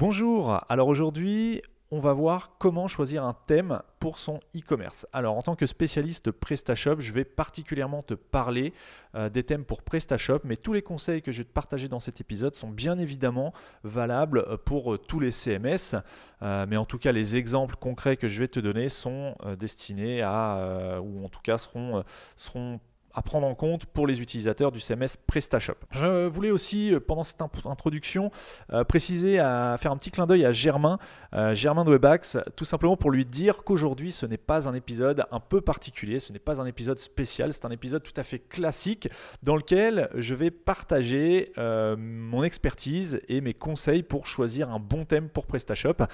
Bonjour, 0.00 0.64
alors 0.68 0.86
aujourd'hui 0.86 1.60
on 1.90 1.98
va 1.98 2.12
voir 2.12 2.52
comment 2.58 2.86
choisir 2.86 3.24
un 3.24 3.34
thème 3.48 3.82
pour 3.98 4.18
son 4.18 4.38
e-commerce. 4.56 5.08
Alors 5.12 5.36
en 5.36 5.42
tant 5.42 5.56
que 5.56 5.66
spécialiste 5.66 6.30
PrestaShop, 6.30 7.00
je 7.00 7.12
vais 7.12 7.24
particulièrement 7.24 8.04
te 8.04 8.14
parler 8.14 8.72
euh, 9.16 9.28
des 9.28 9.42
thèmes 9.42 9.64
pour 9.64 9.82
PrestaShop, 9.82 10.42
mais 10.44 10.56
tous 10.56 10.72
les 10.72 10.82
conseils 10.82 11.20
que 11.20 11.32
je 11.32 11.38
vais 11.38 11.48
te 11.48 11.52
partager 11.52 11.88
dans 11.88 11.98
cet 11.98 12.20
épisode 12.20 12.54
sont 12.54 12.70
bien 12.70 12.96
évidemment 12.96 13.52
valables 13.82 14.44
euh, 14.46 14.56
pour 14.56 14.94
euh, 14.94 14.98
tous 14.98 15.18
les 15.18 15.32
CMS, 15.32 15.96
mais 16.40 16.76
en 16.76 16.84
tout 16.84 16.98
cas 16.98 17.10
les 17.10 17.34
exemples 17.34 17.74
concrets 17.74 18.16
que 18.16 18.28
je 18.28 18.38
vais 18.38 18.46
te 18.46 18.60
donner 18.60 18.88
sont 18.88 19.34
destinés 19.58 20.22
à, 20.22 21.00
ou 21.02 21.24
en 21.24 21.28
tout 21.28 21.40
cas 21.42 21.58
seront, 21.58 22.04
seront 22.36 22.78
à 23.18 23.22
prendre 23.22 23.48
en 23.48 23.54
compte 23.56 23.84
pour 23.84 24.06
les 24.06 24.22
utilisateurs 24.22 24.70
du 24.70 24.78
CMS 24.78 25.16
PrestaShop. 25.26 25.74
Je 25.90 26.28
voulais 26.28 26.52
aussi, 26.52 26.94
euh, 26.94 27.00
pendant 27.00 27.24
cette 27.24 27.42
introduction, 27.42 28.30
euh, 28.72 28.84
préciser, 28.84 29.40
à 29.40 29.76
faire 29.80 29.90
un 29.90 29.96
petit 29.96 30.12
clin 30.12 30.24
d'œil 30.24 30.44
à 30.44 30.52
Germain, 30.52 31.00
euh, 31.34 31.52
Germain 31.52 31.84
de 31.84 31.90
Webax, 31.90 32.38
tout 32.54 32.64
simplement 32.64 32.96
pour 32.96 33.10
lui 33.10 33.24
dire 33.24 33.64
qu'aujourd'hui, 33.64 34.12
ce 34.12 34.24
n'est 34.24 34.36
pas 34.36 34.68
un 34.68 34.74
épisode 34.74 35.24
un 35.32 35.40
peu 35.40 35.60
particulier, 35.60 36.20
ce 36.20 36.32
n'est 36.32 36.38
pas 36.38 36.60
un 36.60 36.66
épisode 36.66 37.00
spécial, 37.00 37.52
c'est 37.52 37.64
un 37.64 37.72
épisode 37.72 38.04
tout 38.04 38.12
à 38.16 38.22
fait 38.22 38.38
classique 38.38 39.08
dans 39.42 39.56
lequel 39.56 40.08
je 40.14 40.34
vais 40.34 40.52
partager 40.52 41.52
mon 41.56 42.44
expertise 42.44 43.20
et 43.28 43.40
mes 43.40 43.54
conseils 43.54 44.02
pour 44.02 44.26
choisir 44.26 44.70
un 44.70 44.78
bon 44.78 45.04
thème 45.04 45.28
pour 45.28 45.46
PrestaShop, 45.46 46.04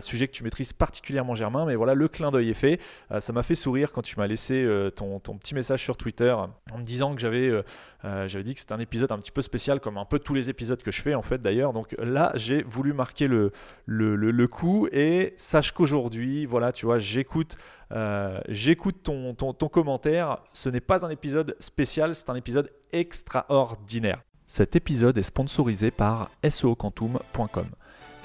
sujet 0.00 0.28
que 0.28 0.32
tu 0.32 0.44
maîtrises 0.44 0.72
particulièrement 0.72 1.34
Germain, 1.34 1.64
mais 1.64 1.74
voilà, 1.74 1.94
le 1.94 2.08
clin 2.08 2.30
d'œil 2.30 2.50
est 2.50 2.54
fait. 2.54 2.80
ça 3.18 3.32
m'a 3.32 3.42
fait 3.42 3.54
sourire 3.54 3.92
quand 3.92 4.02
tu 4.02 4.18
m'as 4.18 4.26
laissé 4.26 4.66
ton, 4.94 5.20
ton 5.20 5.36
petit 5.36 5.54
message 5.54 5.82
sur 5.82 5.96
Twitter 5.96 6.33
en 6.40 6.78
me 6.78 6.84
disant 6.84 7.14
que 7.14 7.20
j'avais 7.20 7.48
euh, 7.48 7.62
euh, 8.04 8.28
j'avais 8.28 8.44
dit 8.44 8.54
que 8.54 8.60
c'était 8.60 8.74
un 8.74 8.80
épisode 8.80 9.10
un 9.12 9.18
petit 9.18 9.30
peu 9.30 9.42
spécial, 9.42 9.80
comme 9.80 9.96
un 9.96 10.04
peu 10.04 10.18
tous 10.18 10.34
les 10.34 10.50
épisodes 10.50 10.82
que 10.82 10.90
je 10.90 11.00
fais 11.00 11.14
en 11.14 11.22
fait 11.22 11.40
d'ailleurs. 11.40 11.72
Donc 11.72 11.94
là, 11.98 12.32
j'ai 12.34 12.62
voulu 12.62 12.92
marquer 12.92 13.26
le, 13.26 13.52
le, 13.86 14.46
coup 14.46 14.88
et 14.92 15.34
sache 15.36 15.72
qu'aujourd'hui, 15.72 16.46
voilà, 16.46 16.72
tu 16.72 16.86
vois, 16.86 16.98
j'écoute. 16.98 17.56
Euh, 17.92 18.40
j'écoute 18.48 19.02
ton, 19.02 19.34
ton, 19.34 19.52
ton 19.52 19.68
commentaire. 19.68 20.38
Ce 20.52 20.68
n'est 20.68 20.80
pas 20.80 21.04
un 21.06 21.10
épisode 21.10 21.56
spécial, 21.60 22.14
c'est 22.14 22.28
un 22.28 22.34
épisode 22.34 22.70
extraordinaire. 22.92 24.22
Cet 24.46 24.76
épisode 24.76 25.16
est 25.16 25.22
sponsorisé 25.22 25.90
par 25.90 26.30
SEOquantum.com. 26.48 27.66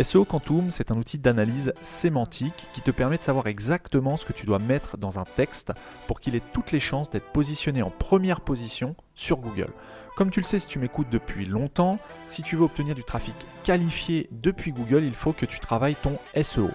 SEO 0.01 0.23
Quantum, 0.23 0.71
c'est 0.71 0.91
un 0.91 0.97
outil 0.97 1.17
d'analyse 1.17 1.73
sémantique 1.81 2.67
qui 2.73 2.79
te 2.79 2.89
permet 2.89 3.17
de 3.17 3.21
savoir 3.21 3.47
exactement 3.47 4.15
ce 4.15 4.25
que 4.25 4.31
tu 4.31 4.45
dois 4.45 4.59
mettre 4.59 4.97
dans 4.97 5.19
un 5.19 5.25
texte 5.25 5.73
pour 6.07 6.21
qu'il 6.21 6.35
ait 6.35 6.43
toutes 6.53 6.71
les 6.71 6.79
chances 6.79 7.09
d'être 7.09 7.31
positionné 7.33 7.81
en 7.81 7.89
première 7.89 8.39
position 8.39 8.95
sur 9.13 9.37
Google. 9.37 9.73
Comme 10.15 10.31
tu 10.31 10.39
le 10.39 10.45
sais 10.45 10.59
si 10.59 10.67
tu 10.67 10.79
m'écoutes 10.79 11.09
depuis 11.09 11.45
longtemps, 11.45 11.99
si 12.27 12.43
tu 12.43 12.55
veux 12.55 12.63
obtenir 12.63 12.95
du 12.95 13.03
trafic 13.03 13.35
qualifié 13.63 14.27
depuis 14.31 14.71
Google, 14.71 15.03
il 15.03 15.13
faut 15.13 15.31
que 15.31 15.45
tu 15.45 15.59
travailles 15.59 15.95
ton 15.95 16.17
SEO. 16.41 16.69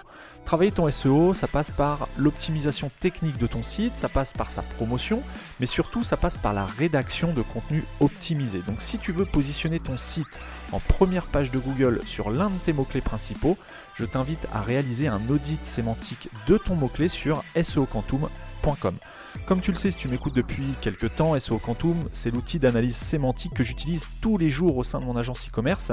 Travailler 0.45 0.71
ton 0.71 0.89
SEO, 0.91 1.33
ça 1.33 1.47
passe 1.47 1.71
par 1.71 2.07
l'optimisation 2.17 2.91
technique 2.99 3.37
de 3.37 3.47
ton 3.47 3.63
site, 3.63 3.97
ça 3.97 4.09
passe 4.09 4.31
par 4.31 4.51
sa 4.51 4.61
promotion, 4.61 5.23
mais 5.59 5.65
surtout 5.65 6.03
ça 6.03 6.17
passe 6.17 6.37
par 6.37 6.53
la 6.53 6.65
rédaction 6.65 7.33
de 7.33 7.41
contenu 7.41 7.83
optimisé. 7.99 8.59
Donc 8.59 8.81
si 8.81 8.99
tu 8.99 9.11
veux 9.11 9.25
positionner 9.25 9.79
ton 9.79 9.97
site 9.97 10.39
en 10.71 10.79
première 10.79 11.25
page 11.25 11.49
de 11.49 11.57
Google 11.57 12.01
sur 12.05 12.29
l'un 12.29 12.49
de 12.49 12.57
tes 12.65 12.73
mots-clés 12.73 13.01
principaux, 13.01 13.57
je 13.95 14.05
t'invite 14.05 14.47
à 14.53 14.61
réaliser 14.61 15.07
un 15.07 15.21
audit 15.29 15.65
sémantique 15.65 16.29
de 16.47 16.57
ton 16.57 16.75
mot-clé 16.75 17.09
sur 17.09 17.43
seoquantum.com. 17.61 18.97
Comme 19.45 19.61
tu 19.61 19.71
le 19.71 19.77
sais 19.77 19.91
si 19.91 19.97
tu 19.97 20.07
m'écoutes 20.07 20.35
depuis 20.35 20.73
quelques 20.81 21.15
temps, 21.15 21.39
SEO 21.39 21.59
Quantum, 21.59 21.95
c'est 22.13 22.31
l'outil 22.31 22.57
d'analyse 22.57 22.95
sémantique 22.95 23.53
que 23.53 23.63
j'utilise 23.63 24.07
tous 24.21 24.37
les 24.39 24.49
jours 24.49 24.75
au 24.77 24.83
sein 24.83 24.99
de 24.99 25.05
mon 25.05 25.15
agence 25.15 25.47
e-commerce. 25.47 25.91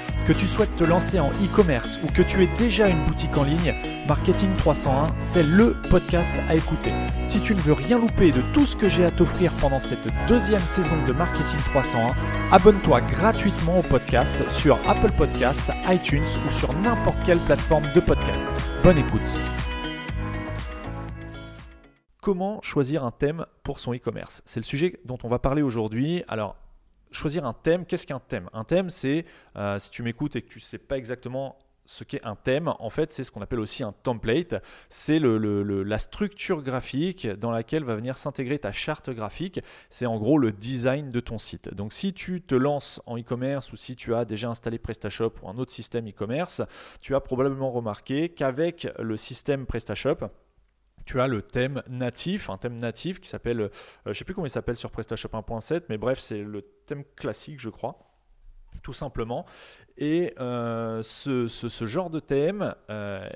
Que 0.27 0.33
tu 0.33 0.47
souhaites 0.47 0.75
te 0.75 0.83
lancer 0.83 1.19
en 1.19 1.31
e-commerce 1.31 1.97
ou 2.03 2.07
que 2.07 2.21
tu 2.21 2.43
aies 2.43 2.49
déjà 2.59 2.87
une 2.87 3.03
boutique 3.05 3.35
en 3.37 3.43
ligne, 3.43 3.73
Marketing 4.07 4.53
301, 4.53 5.07
c'est 5.17 5.41
le 5.43 5.75
podcast 5.89 6.31
à 6.47 6.55
écouter. 6.55 6.91
Si 7.25 7.39
tu 7.41 7.55
ne 7.55 7.59
veux 7.59 7.73
rien 7.73 7.97
louper 7.97 8.31
de 8.31 8.41
tout 8.53 8.67
ce 8.67 8.75
que 8.75 8.87
j'ai 8.87 9.03
à 9.03 9.09
t'offrir 9.09 9.51
pendant 9.59 9.79
cette 9.79 10.07
deuxième 10.27 10.61
saison 10.61 10.95
de 11.07 11.13
Marketing 11.13 11.59
301, 11.71 12.13
abonne-toi 12.51 13.01
gratuitement 13.01 13.79
au 13.79 13.81
podcast 13.81 14.35
sur 14.51 14.77
Apple 14.87 15.11
Podcast, 15.17 15.71
iTunes 15.89 16.23
ou 16.47 16.51
sur 16.51 16.71
n'importe 16.73 17.23
quelle 17.25 17.39
plateforme 17.39 17.85
de 17.95 17.99
podcast. 17.99 18.45
Bonne 18.83 18.99
écoute. 18.99 19.21
Comment 22.21 22.61
choisir 22.61 23.03
un 23.03 23.11
thème 23.11 23.47
pour 23.63 23.79
son 23.79 23.93
e-commerce? 23.95 24.43
C'est 24.45 24.59
le 24.59 24.65
sujet 24.65 24.99
dont 25.03 25.17
on 25.23 25.27
va 25.29 25.39
parler 25.39 25.63
aujourd'hui. 25.63 26.23
Alors, 26.27 26.55
choisir 27.11 27.45
un 27.45 27.53
thème, 27.53 27.85
qu'est-ce 27.85 28.07
qu'un 28.07 28.19
thème? 28.19 28.49
Un 28.53 28.63
thème, 28.63 28.89
c'est, 28.89 29.25
euh, 29.55 29.79
si 29.79 29.91
tu 29.91 30.03
m'écoutes 30.03 30.35
et 30.35 30.41
que 30.41 30.49
tu 30.49 30.59
ne 30.59 30.63
sais 30.63 30.77
pas 30.77 30.97
exactement 30.97 31.57
ce 31.85 32.03
qu'est 32.03 32.23
un 32.23 32.35
thème, 32.35 32.73
en 32.79 32.89
fait, 32.89 33.11
c'est 33.11 33.23
ce 33.23 33.31
qu'on 33.31 33.41
appelle 33.41 33.59
aussi 33.59 33.83
un 33.83 33.91
template. 33.91 34.55
C'est 34.87 35.19
la 35.19 35.97
structure 35.97 36.61
graphique 36.61 37.27
dans 37.27 37.51
laquelle 37.51 37.83
va 37.83 37.95
venir 37.95 38.17
s'intégrer 38.17 38.59
ta 38.59 38.71
charte 38.71 39.09
graphique. 39.09 39.59
C'est 39.89 40.05
en 40.05 40.17
gros 40.17 40.37
le 40.37 40.53
design 40.53 41.11
de 41.11 41.19
ton 41.19 41.37
site. 41.37 41.73
Donc, 41.73 41.91
si 41.91 42.13
tu 42.13 42.41
te 42.41 42.55
lances 42.55 43.01
en 43.05 43.17
e-commerce 43.17 43.73
ou 43.73 43.75
si 43.75 43.95
tu 43.95 44.15
as 44.15 44.25
déjà 44.25 44.49
installé 44.49 44.79
PrestaShop 44.79 45.33
ou 45.41 45.49
un 45.49 45.57
autre 45.57 45.71
système 45.71 46.07
e-commerce, 46.07 46.61
tu 47.01 47.13
as 47.15 47.19
probablement 47.19 47.71
remarqué 47.71 48.29
qu'avec 48.29 48.87
le 48.97 49.17
système 49.17 49.65
PrestaShop, 49.65 50.29
tu 51.05 51.19
as 51.19 51.27
le 51.27 51.41
thème 51.41 51.83
natif, 51.87 52.49
un 52.49 52.57
thème 52.57 52.79
natif 52.79 53.19
qui 53.19 53.29
s'appelle, 53.29 53.61
euh, 53.61 53.69
je 54.05 54.09
ne 54.09 54.13
sais 54.13 54.25
plus 54.25 54.33
comment 54.33 54.47
il 54.47 54.51
s'appelle 54.51 54.75
sur 54.75 54.91
PrestaShop 54.91 55.29
1.7, 55.29 55.83
mais 55.89 55.97
bref, 55.97 56.19
c'est 56.19 56.41
le 56.41 56.61
thème 56.85 57.03
classique, 57.15 57.59
je 57.59 57.69
crois, 57.69 57.97
tout 58.83 58.93
simplement. 58.93 59.45
Et 59.97 60.33
euh, 60.39 61.03
ce, 61.03 61.85
genre 61.85 62.09
de 62.09 62.19
thème 62.19 62.73
euh, 62.89 63.27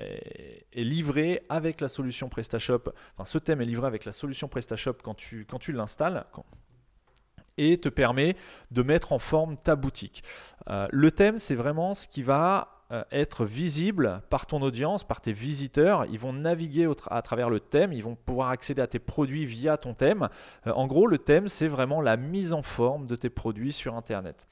est 0.72 0.84
livré 0.84 1.42
avec 1.48 1.80
la 1.80 1.88
solution 1.88 2.28
PrestaShop, 2.28 2.92
enfin 3.14 3.24
ce 3.24 3.38
thème 3.38 3.60
est 3.60 3.66
livré 3.66 3.86
avec 3.86 4.04
la 4.04 4.12
solution 4.12 4.48
PrestaShop 4.48 4.94
quand 5.02 5.14
tu, 5.14 5.46
l'installes. 5.72 6.24
et 7.58 7.78
te 7.78 7.88
permet 7.88 8.36
de 8.70 8.82
mettre 8.82 9.12
en 9.12 9.18
forme 9.18 9.56
ta 9.56 9.76
boutique. 9.76 10.24
le 10.68 11.10
thème, 11.10 11.38
c'est 11.38 11.54
vraiment 11.54 11.94
ce 11.94 12.08
qui 12.08 12.22
va 12.22 12.75
être 13.10 13.44
visible 13.44 14.20
par 14.30 14.46
ton 14.46 14.62
audience, 14.62 15.02
par 15.02 15.20
tes 15.20 15.32
visiteurs. 15.32 16.06
Ils 16.06 16.18
vont 16.18 16.32
naviguer 16.32 16.88
à 17.10 17.22
travers 17.22 17.50
le 17.50 17.60
thème, 17.60 17.92
ils 17.92 18.02
vont 18.02 18.14
pouvoir 18.14 18.50
accéder 18.50 18.82
à 18.82 18.86
tes 18.86 18.98
produits 18.98 19.44
via 19.44 19.76
ton 19.76 19.94
thème. 19.94 20.28
Euh, 20.66 20.72
en 20.72 20.86
gros, 20.86 21.06
le 21.06 21.18
thème, 21.18 21.48
c'est 21.48 21.68
vraiment 21.68 22.00
la 22.00 22.16
mise 22.16 22.52
en 22.52 22.62
forme 22.62 23.06
de 23.06 23.16
tes 23.16 23.30
produits 23.30 23.72
sur 23.72 23.94
Internet. 23.94 24.46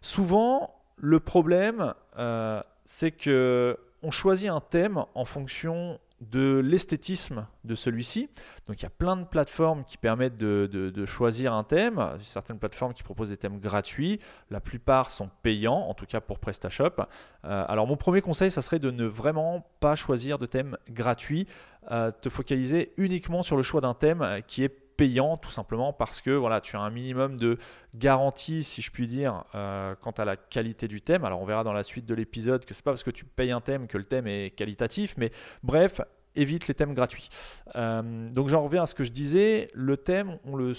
Souvent, 0.00 0.74
le 0.96 1.20
problème, 1.20 1.94
euh, 2.18 2.62
c'est 2.84 3.12
que 3.12 3.78
on 4.02 4.10
choisit 4.10 4.48
un 4.48 4.60
thème 4.60 5.04
en 5.14 5.24
fonction 5.24 5.98
de 6.20 6.60
l'esthétisme 6.64 7.46
de 7.64 7.74
celui-ci. 7.74 8.28
Donc 8.66 8.80
il 8.80 8.82
y 8.82 8.86
a 8.86 8.90
plein 8.90 9.16
de 9.16 9.24
plateformes 9.24 9.84
qui 9.84 9.96
permettent 9.96 10.36
de, 10.36 11.04
choisir 11.06 11.52
un 11.52 11.64
thème, 11.64 12.16
certaines 12.22 12.58
plateformes 12.58 12.92
qui 12.92 13.02
proposent 13.02 13.30
des 13.30 13.36
thèmes 13.36 13.60
gratuits, 13.60 14.20
la 14.50 14.60
plupart 14.60 15.10
sont 15.10 15.30
payants, 15.42 15.88
en 15.88 15.94
tout 15.94 16.06
cas 16.06 16.20
pour 16.20 16.38
PrestaShop. 16.38 17.00
Euh, 17.44 17.64
alors 17.68 17.86
mon 17.86 17.96
premier 17.96 18.20
conseil, 18.20 18.50
ça 18.50 18.62
serait 18.62 18.78
de 18.78 18.90
ne 18.90 19.06
vraiment 19.06 19.66
pas 19.80 19.94
choisir 19.94 20.38
de 20.38 20.46
thème 20.46 20.76
gratuit, 20.90 21.46
euh, 21.90 22.10
te 22.10 22.28
focaliser 22.28 22.92
uniquement 22.96 23.42
sur 23.42 23.56
le 23.56 23.62
choix 23.62 23.80
d'un 23.80 23.94
thème 23.94 24.42
qui 24.46 24.64
est 24.64 24.87
payant 24.98 25.36
tout 25.36 25.50
simplement 25.50 25.92
parce 25.92 26.20
que 26.20 26.30
voilà, 26.30 26.60
tu 26.60 26.76
as 26.76 26.80
un 26.80 26.90
minimum 26.90 27.36
de 27.36 27.56
garantie, 27.94 28.64
si 28.64 28.82
je 28.82 28.90
puis 28.90 29.06
dire, 29.06 29.44
euh, 29.54 29.94
quant 30.02 30.10
à 30.10 30.24
la 30.24 30.36
qualité 30.36 30.88
du 30.88 31.00
thème. 31.00 31.24
Alors 31.24 31.40
on 31.40 31.46
verra 31.46 31.64
dans 31.64 31.72
la 31.72 31.84
suite 31.84 32.04
de 32.04 32.14
l'épisode 32.14 32.66
que 32.66 32.74
c'est 32.74 32.84
pas 32.84 32.90
parce 32.90 33.04
que 33.04 33.12
tu 33.12 33.24
payes 33.24 33.52
un 33.52 33.60
thème 33.60 33.86
que 33.86 33.96
le 33.96 34.04
thème 34.04 34.26
est 34.26 34.50
qualitatif, 34.50 35.14
mais 35.16 35.30
bref, 35.62 36.00
évite 36.34 36.66
les 36.66 36.74
thèmes 36.74 36.94
gratuits. 36.94 37.28
Euh, 37.76 38.28
donc 38.30 38.48
j'en 38.48 38.60
reviens 38.60 38.82
à 38.82 38.86
ce 38.86 38.96
que 38.96 39.04
je 39.04 39.12
disais, 39.12 39.70
le 39.72 39.96
thème, 39.96 40.38
on 40.44 40.56
le, 40.56 40.74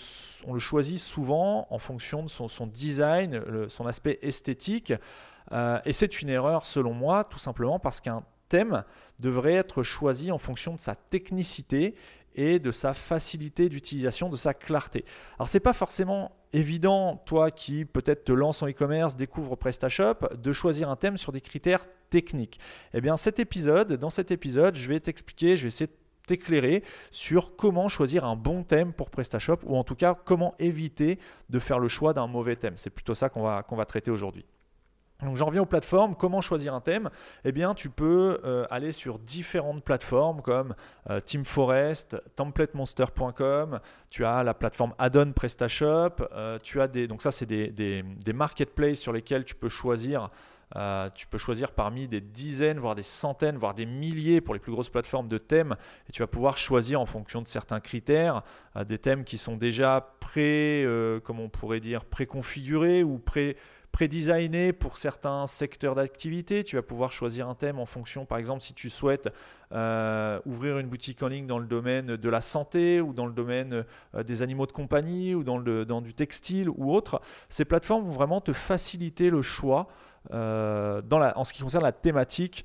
choisit 0.59 0.99
souvent 0.99 1.65
en 1.69 1.79
fonction 1.79 2.21
de 2.21 2.29
son, 2.29 2.67
design, 2.67 3.41
son 3.69 3.87
aspect 3.87 4.19
esthétique, 4.21 4.93
euh, 5.53 5.79
et 5.85 5.93
c'est 5.93 6.21
une 6.21 6.29
erreur 6.29 6.65
selon 6.65 6.93
moi, 6.93 7.23
tout 7.23 7.39
simplement 7.39 7.79
parce 7.79 8.01
qu'un 8.01 8.23
thème 8.49 8.83
devrait 9.19 9.53
être 9.53 9.83
choisi 9.83 10.31
en 10.31 10.37
fonction 10.37 10.73
de 10.73 10.79
sa 10.79 10.95
technicité 10.95 11.95
et 12.35 12.59
de 12.59 12.71
sa 12.71 12.93
facilité 12.93 13.69
d'utilisation, 13.69 14.29
de 14.29 14.35
sa 14.35 14.53
clarté. 14.53 15.05
Alors 15.37 15.49
c'est 15.49 15.59
pas 15.59 15.73
forcément 15.73 16.31
évident, 16.53 17.21
toi 17.25 17.51
qui 17.51 17.85
peut-être 17.85 18.25
te 18.25 18.31
lance 18.31 18.61
en 18.61 18.67
e-commerce, 18.67 19.15
découvre 19.15 19.55
PrestaShop, 19.55 20.35
de 20.35 20.51
choisir 20.51 20.89
un 20.89 20.95
thème 20.95 21.17
sur 21.17 21.31
des 21.31 21.41
critères 21.41 21.85
techniques. 22.09 22.59
Eh 22.93 23.01
bien 23.01 23.17
cet 23.17 23.39
épisode, 23.39 23.93
dans 23.93 24.09
cet 24.09 24.31
épisode, 24.31 24.75
je 24.75 24.89
vais 24.89 24.99
t'expliquer, 24.99 25.57
je 25.57 25.63
vais 25.63 25.67
essayer 25.67 25.87
de 25.87 25.95
t'éclairer 26.27 26.83
sur 27.11 27.55
comment 27.55 27.87
choisir 27.87 28.25
un 28.25 28.35
bon 28.35 28.63
thème 28.63 28.93
pour 28.93 29.09
PrestaShop 29.09 29.59
ou 29.63 29.75
en 29.75 29.83
tout 29.83 29.95
cas 29.95 30.13
comment 30.13 30.55
éviter 30.59 31.19
de 31.49 31.59
faire 31.59 31.79
le 31.79 31.87
choix 31.87 32.13
d'un 32.13 32.27
mauvais 32.27 32.55
thème. 32.55 32.75
C'est 32.77 32.91
plutôt 32.91 33.15
ça 33.15 33.29
qu'on 33.29 33.41
va 33.43 33.85
traiter 33.85 34.11
aujourd'hui. 34.11 34.45
Donc 35.23 35.35
j'en 35.35 35.47
reviens 35.47 35.63
aux 35.63 35.67
plateformes. 35.67 36.15
Comment 36.15 36.39
choisir 36.39 36.73
un 36.73 36.79
thème? 36.79 37.09
Eh 37.43 37.51
bien, 37.51 37.73
tu 37.73 37.89
peux 37.89 38.39
euh, 38.45 38.65
aller 38.69 38.93
sur 38.93 39.19
différentes 39.19 39.83
plateformes 39.83 40.41
comme 40.41 40.75
euh, 41.09 41.19
Team 41.19 41.43
Forest, 41.43 42.21
templatemonster.com. 42.37 43.79
Tu 44.09 44.23
as 44.23 44.43
la 44.43 44.53
plateforme 44.53 44.93
Addon 44.97 45.33
PrestaShop. 45.33 46.23
Euh, 46.31 46.57
tu 46.63 46.79
as 46.79 46.87
des 46.87 47.07
donc 47.07 47.21
ça 47.21 47.31
c'est 47.31 47.45
des, 47.45 48.03
marketplaces 48.33 48.99
sur 48.99 49.11
lesquels 49.11 49.43
tu 49.43 49.55
peux 49.55 49.67
choisir. 49.67 50.29
tu 51.15 51.27
peux 51.27 51.37
choisir 51.37 51.71
parmi 51.71 52.07
des 52.07 52.21
dizaines, 52.21 52.79
voire 52.79 52.95
des 52.95 53.03
centaines, 53.03 53.57
voire 53.57 53.73
des 53.73 53.85
milliers 53.85 54.39
pour 54.39 54.53
les 54.53 54.59
plus 54.61 54.71
grosses 54.71 54.89
plateformes 54.89 55.27
de 55.27 55.39
thèmes, 55.39 55.75
et 56.07 56.11
tu 56.13 56.21
vas 56.21 56.27
pouvoir 56.27 56.57
choisir 56.57 57.01
en 57.01 57.05
fonction 57.05 57.41
de 57.41 57.47
certains 57.47 57.81
critères 57.81 58.43
des 58.87 58.99
thèmes 58.99 59.25
qui 59.25 59.37
sont 59.37 59.57
déjà 59.57 60.13
pré, 60.19 60.87
comment 61.25 61.43
on 61.43 61.49
pourrait 61.49 61.81
dire, 61.81 62.05
préconfigurés 62.05 63.03
ou 63.03 63.17
pré 63.17 63.57
prédesigné 63.99 64.71
pour 64.71 64.97
certains 64.97 65.45
secteurs 65.45 65.93
d'activité. 65.93 66.63
Tu 66.63 66.77
vas 66.77 66.81
pouvoir 66.81 67.11
choisir 67.11 67.49
un 67.49 67.55
thème 67.55 67.79
en 67.79 67.85
fonction, 67.85 68.25
par 68.25 68.37
exemple, 68.37 68.61
si 68.61 68.73
tu 68.73 68.89
souhaites 68.89 69.27
euh, 69.73 70.39
ouvrir 70.45 70.79
une 70.79 70.87
boutique 70.87 71.21
en 71.21 71.27
ligne 71.27 71.47
dans 71.47 71.59
le 71.59 71.67
domaine 71.67 72.15
de 72.15 72.29
la 72.29 72.39
santé 72.39 73.01
ou 73.01 73.11
dans 73.11 73.25
le 73.25 73.33
domaine 73.33 73.83
euh, 74.15 74.23
des 74.23 74.41
animaux 74.41 74.65
de 74.67 74.71
compagnie 74.71 75.35
ou 75.35 75.43
dans, 75.43 75.57
le, 75.57 75.83
dans 75.83 75.99
du 75.99 76.13
textile 76.13 76.69
ou 76.69 76.93
autre. 76.93 77.19
Ces 77.49 77.65
plateformes 77.65 78.05
vont 78.05 78.13
vraiment 78.13 78.39
te 78.39 78.53
faciliter 78.53 79.29
le 79.29 79.41
choix 79.41 79.89
euh, 80.31 81.01
dans 81.01 81.19
la, 81.19 81.37
en 81.37 81.43
ce 81.43 81.51
qui 81.51 81.61
concerne 81.61 81.83
la 81.83 81.91
thématique 81.91 82.63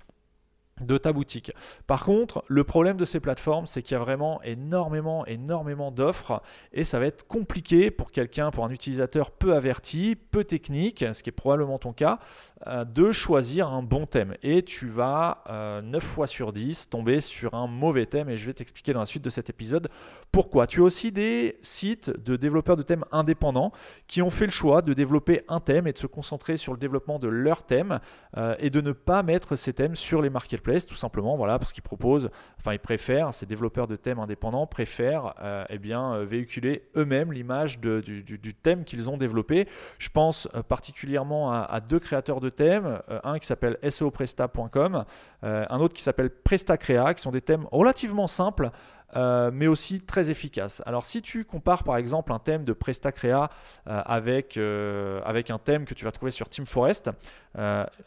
de 0.80 0.98
ta 0.98 1.12
boutique. 1.12 1.52
Par 1.86 2.04
contre, 2.04 2.44
le 2.48 2.64
problème 2.64 2.96
de 2.96 3.04
ces 3.04 3.20
plateformes, 3.20 3.66
c'est 3.66 3.82
qu'il 3.82 3.92
y 3.92 4.00
a 4.00 4.02
vraiment 4.02 4.42
énormément, 4.42 5.24
énormément 5.26 5.92
d'offres 5.92 6.42
et 6.72 6.84
ça 6.84 6.98
va 6.98 7.06
être 7.06 7.26
compliqué 7.26 7.90
pour 7.90 8.10
quelqu'un, 8.10 8.50
pour 8.50 8.64
un 8.64 8.70
utilisateur 8.70 9.30
peu 9.30 9.54
averti, 9.54 10.16
peu 10.16 10.42
technique, 10.42 11.04
ce 11.12 11.22
qui 11.22 11.30
est 11.30 11.32
probablement 11.32 11.78
ton 11.78 11.92
cas, 11.92 12.18
euh, 12.66 12.84
de 12.84 13.12
choisir 13.12 13.68
un 13.68 13.82
bon 13.82 14.06
thème. 14.06 14.34
Et 14.42 14.62
tu 14.62 14.88
vas 14.88 15.44
9 15.46 15.50
euh, 15.50 16.00
fois 16.00 16.26
sur 16.26 16.52
10 16.52 16.88
tomber 16.88 17.20
sur 17.20 17.54
un 17.54 17.66
mauvais 17.68 18.06
thème 18.06 18.28
et 18.28 18.36
je 18.36 18.46
vais 18.46 18.54
t'expliquer 18.54 18.92
dans 18.92 19.00
la 19.00 19.06
suite 19.06 19.24
de 19.24 19.30
cet 19.30 19.50
épisode 19.50 19.88
pourquoi. 20.32 20.66
Tu 20.66 20.80
as 20.80 20.82
aussi 20.82 21.12
des 21.12 21.58
sites 21.62 22.10
de 22.10 22.34
développeurs 22.34 22.76
de 22.76 22.82
thèmes 22.82 23.04
indépendants 23.12 23.70
qui 24.08 24.22
ont 24.22 24.30
fait 24.30 24.46
le 24.46 24.50
choix 24.50 24.82
de 24.82 24.92
développer 24.92 25.42
un 25.48 25.60
thème 25.60 25.86
et 25.86 25.92
de 25.92 25.98
se 25.98 26.08
concentrer 26.08 26.56
sur 26.56 26.72
le 26.72 26.78
développement 26.78 27.20
de 27.20 27.28
leur 27.28 27.62
thème 27.62 28.00
euh, 28.36 28.56
et 28.58 28.70
de 28.70 28.80
ne 28.80 28.92
pas 28.92 29.22
mettre 29.22 29.54
ces 29.54 29.72
thèmes 29.72 29.94
sur 29.94 30.20
les 30.20 30.30
marketplaces 30.30 30.63
tout 30.86 30.94
simplement, 30.94 31.36
voilà, 31.36 31.58
parce 31.58 31.72
qu'ils 31.72 31.82
proposent, 31.82 32.30
enfin 32.58 32.72
ils 32.72 32.78
préfèrent, 32.78 33.32
ces 33.32 33.46
développeurs 33.46 33.86
de 33.86 33.96
thèmes 33.96 34.18
indépendants 34.18 34.66
préfèrent 34.66 35.34
euh, 35.42 35.64
eh 35.68 35.78
bien, 35.78 36.14
euh, 36.14 36.24
véhiculer 36.24 36.88
eux-mêmes 36.96 37.32
l'image 37.32 37.78
du, 37.78 38.54
thème 38.62 38.84
qu'ils 38.84 39.08
ont 39.08 39.16
développé. 39.16 39.68
Je 39.98 40.08
pense 40.08 40.48
euh, 40.54 40.62
particulièrement 40.62 41.52
à, 41.52 41.80
deux 41.80 41.98
créateurs 41.98 42.40
de 42.40 42.48
thèmes, 42.48 43.00
un 43.22 43.38
qui 43.38 43.46
s'appelle 43.46 43.78
sopresta.com, 43.88 45.04
un 45.42 45.80
autre 45.80 45.94
qui 45.94 46.02
s'appelle 46.02 46.30
PrestaCrea, 46.30 47.14
qui 47.14 47.22
sont 47.22 47.30
des 47.30 47.42
thèmes 47.42 47.66
relativement 47.70 48.26
simples 48.26 48.70
euh, 49.16 49.50
mais 49.52 49.66
aussi 49.66 50.00
très 50.00 50.30
efficace. 50.30 50.82
Alors 50.86 51.04
si 51.04 51.22
tu 51.22 51.44
compares 51.44 51.84
par 51.84 51.96
exemple 51.96 52.32
un 52.32 52.38
thème 52.38 52.64
de 52.64 52.72
PrestaCrea 52.72 53.48
euh, 53.86 54.02
avec, 54.04 54.56
euh, 54.56 55.20
avec 55.24 55.50
un 55.50 55.58
thème 55.58 55.84
que 55.84 55.94
tu 55.94 56.04
vas 56.04 56.12
trouver 56.12 56.32
sur 56.32 56.48
Team 56.48 56.66
Forest, 56.66 57.10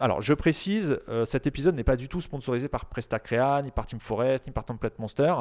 alors 0.02 0.22
je 0.22 0.34
précise, 0.34 1.00
cet 1.24 1.48
épisode 1.48 1.74
n'est 1.74 1.86
pas 1.86 1.96
du 1.96 2.10
tout 2.10 2.20
sponsorisé 2.20 2.68
par 2.68 2.84
PrestaCrea, 2.84 3.62
ni 3.62 3.72
par 3.72 3.86
Team 3.86 4.02
Forest, 4.02 4.46
ni 4.46 4.52
par 4.52 4.66
Template 4.66 5.00
Monster, 5.00 5.36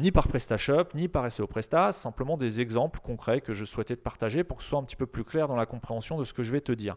ni 0.00 0.10
par 0.10 0.26
PrestaShop, 0.26 0.86
ni 0.96 1.06
par 1.06 1.30
SEO 1.30 1.46
Presta, 1.46 1.92
simplement 1.92 2.36
des 2.36 2.60
exemples 2.60 2.98
concrets 2.98 3.40
que 3.40 3.54
je 3.54 3.64
souhaitais 3.64 3.94
te 3.94 4.00
partager 4.00 4.42
pour 4.42 4.56
que 4.56 4.64
ce 4.64 4.70
soit 4.70 4.80
un 4.80 4.82
petit 4.82 4.96
peu 4.96 5.06
plus 5.06 5.22
clair 5.22 5.46
dans 5.46 5.54
la 5.54 5.66
compréhension 5.66 6.18
de 6.18 6.24
ce 6.24 6.32
que 6.32 6.42
je 6.42 6.50
vais 6.50 6.62
te 6.62 6.72
dire. 6.72 6.96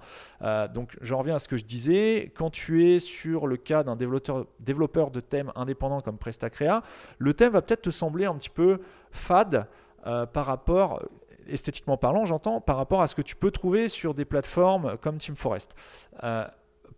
donc 0.73 0.97
je 0.99 1.13
reviens 1.13 1.35
à 1.35 1.39
ce 1.39 1.47
que 1.47 1.57
je 1.57 1.63
disais, 1.63 2.33
quand 2.35 2.49
tu 2.49 2.89
es 2.89 2.97
sur 2.97 3.45
le 3.45 3.57
cas 3.57 3.83
d'un 3.83 3.95
développeur, 3.95 4.47
développeur 4.59 5.11
de 5.11 5.19
thème 5.19 5.51
indépendant 5.55 6.01
comme 6.01 6.17
PrestaCrea, 6.17 6.81
le 7.19 7.35
thème 7.35 7.51
va 7.51 7.61
peut-être 7.61 7.83
te 7.83 7.91
sembler 7.91 8.06
un 8.25 8.35
petit 8.35 8.49
peu 8.49 8.79
fade 9.11 9.67
euh, 10.05 10.25
par 10.25 10.45
rapport, 10.45 11.01
esthétiquement 11.47 11.97
parlant, 11.97 12.25
j'entends, 12.25 12.61
par 12.61 12.77
rapport 12.77 13.01
à 13.01 13.07
ce 13.07 13.15
que 13.15 13.21
tu 13.21 13.35
peux 13.35 13.51
trouver 13.51 13.89
sur 13.89 14.13
des 14.13 14.25
plateformes 14.25 14.97
comme 14.97 15.17
Team 15.17 15.35
Forest. 15.35 15.75
Euh, 16.23 16.45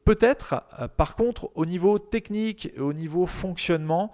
peut-être, 0.06 0.64
euh, 0.80 0.88
par 0.88 1.16
contre, 1.16 1.50
au 1.56 1.66
niveau 1.66 1.98
technique 1.98 2.72
et 2.76 2.80
au 2.80 2.94
niveau 2.94 3.26
fonctionnement, 3.26 4.12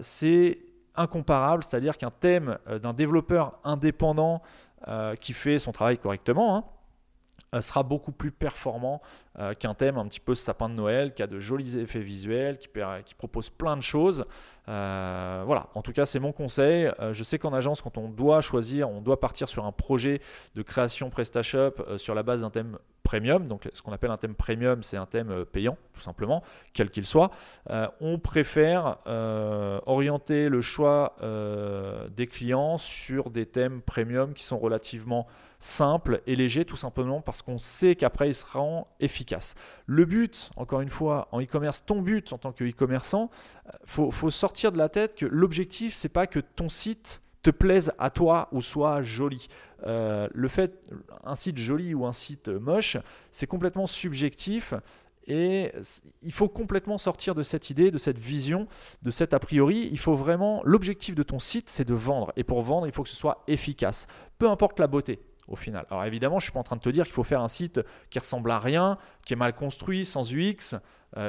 c'est 0.00 0.58
incomparable, 0.96 1.62
c'est-à-dire 1.68 1.96
qu'un 1.96 2.10
thème 2.10 2.58
d'un 2.82 2.92
développeur 2.92 3.58
indépendant 3.62 4.42
qui 5.20 5.32
fait 5.32 5.60
son 5.60 5.70
travail 5.70 5.96
correctement, 5.96 6.56
hein, 6.56 6.64
sera 7.60 7.82
beaucoup 7.82 8.12
plus 8.12 8.30
performant 8.30 9.02
euh, 9.38 9.54
qu'un 9.54 9.74
thème 9.74 9.98
un 9.98 10.06
petit 10.06 10.20
peu 10.20 10.34
sapin 10.34 10.68
de 10.68 10.74
Noël, 10.74 11.14
qui 11.14 11.22
a 11.22 11.26
de 11.26 11.38
jolis 11.38 11.76
effets 11.76 12.00
visuels, 12.00 12.58
qui, 12.58 12.68
qui 13.04 13.14
propose 13.14 13.50
plein 13.50 13.76
de 13.76 13.82
choses. 13.82 14.24
Euh, 14.68 15.42
voilà, 15.44 15.68
en 15.74 15.82
tout 15.82 15.92
cas 15.92 16.06
c'est 16.06 16.20
mon 16.20 16.32
conseil. 16.32 16.90
je 17.12 17.24
sais 17.24 17.38
qu'en 17.38 17.52
agence, 17.52 17.82
quand 17.82 17.98
on 17.98 18.08
doit 18.08 18.40
choisir, 18.40 18.88
on 18.90 19.00
doit 19.00 19.20
partir 19.20 19.48
sur 19.48 19.64
un 19.64 19.72
projet 19.72 20.20
de 20.54 20.62
création 20.62 21.10
PrestaShop 21.10 21.96
sur 21.96 22.14
la 22.14 22.22
base 22.22 22.40
d'un 22.40 22.50
thème 22.50 22.78
premium. 23.04 23.46
Donc 23.46 23.68
ce 23.72 23.82
qu'on 23.82 23.92
appelle 23.92 24.10
un 24.10 24.16
thème 24.16 24.34
premium, 24.34 24.82
c'est 24.82 24.96
un 24.96 25.06
thème 25.06 25.44
payant, 25.44 25.78
tout 25.92 26.00
simplement, 26.00 26.42
quel 26.72 26.90
qu'il 26.90 27.06
soit. 27.06 27.30
on 28.00 28.18
préfère 28.18 28.98
orienter 29.86 30.48
le 30.48 30.60
choix 30.60 31.16
des 32.16 32.26
clients 32.26 32.78
sur 32.78 33.30
des 33.30 33.46
thèmes 33.46 33.82
premium 33.82 34.34
qui 34.34 34.42
sont 34.42 34.58
relativement 34.58 35.28
simple 35.60 36.20
et 36.26 36.36
léger, 36.36 36.64
tout 36.64 36.76
simplement 36.76 37.22
parce 37.22 37.40
qu'on 37.40 37.58
sait 37.58 37.94
qu'après 37.94 38.28
il 38.28 38.34
sera 38.34 38.86
efficace. 39.00 39.54
Le 39.86 40.04
but, 40.04 40.50
encore 40.56 40.82
une 40.82 40.90
fois, 40.90 41.28
en 41.32 41.40
e-commerce, 41.40 41.84
ton 41.84 42.02
but 42.02 42.32
en 42.32 42.38
tant 42.38 42.52
que 42.52 42.64
e-commerçant, 42.64 43.30
faut, 43.84 44.10
faut 44.10 44.30
sortir 44.30 44.72
de 44.72 44.78
la 44.78 44.88
tête 44.88 45.14
que 45.14 45.26
l'objectif, 45.26 45.94
c'est 45.94 46.08
pas 46.10 46.26
que 46.26 46.40
ton 46.40 46.68
site 46.68 47.22
te 47.44 47.50
plaise 47.50 47.92
à 47.98 48.10
toi 48.10 48.48
ou 48.52 48.60
soit 48.60 49.02
joli. 49.02 49.48
Euh, 49.86 50.28
le 50.32 50.48
fait, 50.48 50.90
un 51.24 51.34
site 51.34 51.58
joli 51.58 51.94
ou 51.94 52.06
un 52.06 52.12
site 52.12 52.48
moche, 52.48 52.96
c'est 53.30 53.46
complètement 53.46 53.86
subjectif. 53.86 54.74
Et 55.26 55.72
il 56.22 56.32
faut 56.32 56.48
complètement 56.48 56.98
sortir 56.98 57.34
de 57.34 57.42
cette 57.42 57.70
idée, 57.70 57.90
de 57.90 57.98
cette 57.98 58.18
vision, 58.18 58.66
de 59.02 59.10
cet 59.10 59.32
a 59.32 59.38
priori. 59.38 59.88
Il 59.92 59.98
faut 59.98 60.14
vraiment, 60.14 60.62
l'objectif 60.64 61.14
de 61.14 61.22
ton 61.22 61.38
site, 61.38 61.70
c'est 61.70 61.86
de 61.86 61.94
vendre. 61.94 62.32
Et 62.36 62.44
pour 62.44 62.62
vendre, 62.62 62.86
il 62.86 62.92
faut 62.92 63.02
que 63.02 63.08
ce 63.08 63.16
soit 63.16 63.42
efficace. 63.46 64.06
Peu 64.38 64.48
importe 64.50 64.80
la 64.80 64.86
beauté. 64.86 65.20
au 65.46 65.56
final. 65.56 65.84
Alors 65.90 66.04
évidemment, 66.04 66.38
je 66.38 66.44
suis 66.44 66.52
pas 66.52 66.60
en 66.60 66.64
train 66.64 66.76
de 66.76 66.80
te 66.80 66.88
dire 66.88 67.04
qu'il 67.04 67.12
faut 67.12 67.22
faire 67.22 67.42
un 67.42 67.48
site 67.48 67.78
qui 68.08 68.18
ressemble 68.18 68.50
à 68.50 68.58
rien, 68.58 68.96
qui 69.26 69.34
est 69.34 69.36
mal 69.36 69.54
construit, 69.54 70.06
sans 70.06 70.32
UX, 70.32 70.78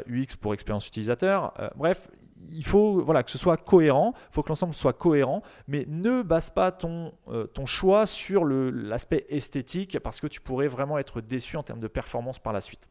UX 0.07 0.37
pour 0.39 0.53
expérience 0.53 0.87
utilisateur. 0.87 1.53
bref, 1.75 2.09
il 2.51 2.65
faut 2.65 3.05
que 3.05 3.31
ce 3.31 3.37
soit 3.37 3.57
cohérent, 3.57 4.13
il 4.15 4.33
faut 4.33 4.43
que 4.43 4.49
l'ensemble 4.49 4.73
soit 4.73 4.93
cohérent, 4.93 5.41
mais 5.67 5.85
ne 5.87 6.21
base 6.21 6.49
pas 6.49 6.71
ton, 6.71 7.13
ton 7.53 7.65
choix 7.65 8.05
sur 8.05 8.45
l'aspect 8.45 9.25
esthétique 9.29 9.99
parce 9.99 10.19
que 10.19 10.27
tu 10.27 10.41
pourrais 10.41 10.67
vraiment 10.67 10.97
être 10.97 11.21
déçu 11.21 11.57
en 11.57 11.63
termes 11.63 11.79
de 11.79 11.87
performance 11.87 12.39
par 12.39 12.53
la 12.53 12.61
suite. 12.61 12.87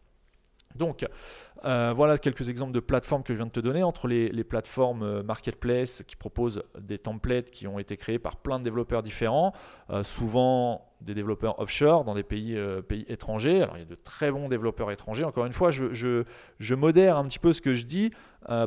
Donc, 0.75 1.07
euh, 1.65 1.93
voilà 1.95 2.19
quelques 2.19 2.49
exemples 2.49 2.73
de 2.73 2.81
plateformes 2.81 3.23
que 3.23 3.33
je 3.33 3.39
viens 3.39 3.47
de 3.47 3.53
te 3.53 3.61
donner. 3.61 3.83
Entre 3.83 4.09
les, 4.09 4.45
plateformes 4.45 5.03
euh, 5.03 5.23
marketplace 5.23 6.03
qui 6.07 6.17
proposent 6.17 6.63
des 6.79 6.99
templates 6.99 7.51
qui 7.51 7.67
ont 7.67 7.79
été 7.79 7.97
créés 7.97 8.19
par 8.19 8.37
plein 8.37 8.59
de 8.59 8.65
développeurs 8.65 9.03
différents, 9.03 9.53
euh, 9.91 10.03
souvent 10.03 10.93
des 11.01 11.15
développeurs 11.15 11.59
offshore 11.59 12.05
dans 12.05 12.15
des 12.15 12.23
pays, 12.23 12.59
pays 12.89 13.05
étrangers. 13.09 13.63
Alors 13.63 13.77
il 13.77 13.81
y 13.81 13.83
a 13.83 13.89
de 13.89 13.95
très 13.95 14.31
bons 14.31 14.49
développeurs 14.49 14.91
étrangers. 14.91 15.25
Encore 15.25 15.47
une 15.47 15.53
fois, 15.53 15.71
je, 15.71 15.93
je, 15.93 16.75
modère 16.75 17.17
un 17.17 17.25
petit 17.25 17.39
peu 17.39 17.53
ce 17.53 17.61
que 17.61 17.75
je 17.75 17.85
dis 17.85 18.11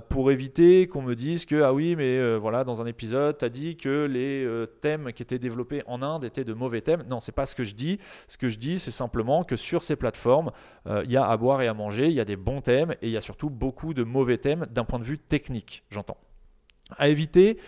pour 0.09 0.31
éviter 0.31 0.87
qu'on 0.87 1.01
me 1.01 1.15
dise 1.15 1.45
que, 1.45 1.61
ah 1.61 1.73
oui, 1.73 1.95
mais 1.95 2.37
voilà, 2.37 2.63
dans 2.63 2.81
un 2.81 2.85
épisode, 2.85 3.37
tu 3.37 3.45
as 3.45 3.49
dit 3.49 3.77
que 3.77 4.05
les 4.05 4.47
thèmes 4.81 5.13
qui 5.13 5.23
étaient 5.23 5.39
développés 5.39 5.83
en 5.87 6.01
Inde 6.01 6.23
étaient 6.25 6.43
de 6.43 6.53
mauvais 6.53 6.81
thèmes. 6.81 7.03
Non, 7.09 7.19
c'est 7.19 7.31
pas 7.31 7.45
ce 7.45 7.55
que 7.55 7.63
je 7.63 7.73
dis. 7.73 7.99
Ce 8.27 8.37
que 8.37 8.49
je 8.49 8.57
dis, 8.57 8.79
c'est 8.79 8.91
simplement 8.91 9.43
que 9.43 9.55
sur 9.55 9.83
ces 9.83 9.95
plateformes, 9.95 10.51
il 10.85 11.11
y 11.11 11.17
a 11.17 11.27
à 11.27 11.37
boire 11.37 11.61
et 11.61 11.67
à 11.67 11.73
manger, 11.73 12.07
il 12.07 12.13
y 12.13 12.19
a 12.19 12.25
des 12.25 12.37
bons 12.37 12.61
thèmes 12.61 12.91
et 13.01 13.07
il 13.07 13.11
y 13.11 13.17
a 13.17 13.21
surtout 13.21 13.49
beaucoup 13.49 13.93
de 13.93 14.03
mauvais 14.03 14.37
thèmes 14.37 14.65
d'un 14.71 14.85
point 14.85 14.99
de 14.99 15.03
vue 15.03 15.17
technique, 15.17 15.83
j'entends. 15.89 16.17
À 16.97 17.09
éviter 17.09 17.59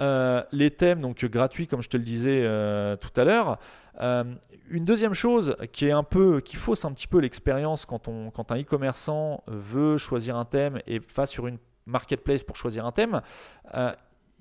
euh, 0.00 0.42
les 0.52 0.70
thèmes 0.70 1.00
donc 1.00 1.24
gratuits 1.24 1.66
comme 1.66 1.82
je 1.82 1.88
te 1.88 1.96
le 1.96 2.04
disais 2.04 2.42
euh, 2.44 2.96
tout 2.96 3.10
à 3.20 3.24
l'heure. 3.24 3.58
Euh, 4.00 4.24
une 4.70 4.84
deuxième 4.84 5.14
chose 5.14 5.56
qui 5.72 5.86
est 5.86 5.92
un 5.92 6.02
peu 6.02 6.40
qui 6.40 6.56
fausse 6.56 6.84
un 6.84 6.92
petit 6.92 7.08
peu 7.08 7.18
l'expérience 7.18 7.84
quand, 7.84 8.08
un 8.08 8.60
e-commerçant 8.60 9.42
veut 9.46 9.98
choisir 9.98 10.36
un 10.36 10.44
thème 10.44 10.80
et 10.86 11.00
va 11.14 11.26
sur 11.26 11.46
une 11.46 11.58
marketplace 11.86 12.44
pour 12.44 12.56
choisir 12.56 12.84
un 12.86 12.92
thème, 12.92 13.22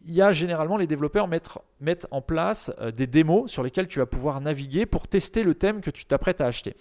il 0.06 0.14
y 0.14 0.22
a 0.22 0.32
généralement 0.32 0.78
les 0.78 0.88
développeurs 0.88 1.28
mettent, 1.28 2.08
en 2.12 2.22
place 2.22 2.72
des 2.96 3.08
démos 3.08 3.52
sur 3.52 3.64
lesquelles 3.64 3.88
tu 3.88 4.00
vas 4.00 4.06
pouvoir 4.06 4.42
naviguer 4.42 4.86
pour 4.86 5.08
tester 5.08 5.44
le 5.44 5.56
thème 5.56 5.82
que 5.82 5.92
tu 5.92 6.06
t'apprêtes 6.06 6.42
à 6.42 6.46
acheter. 6.46 6.76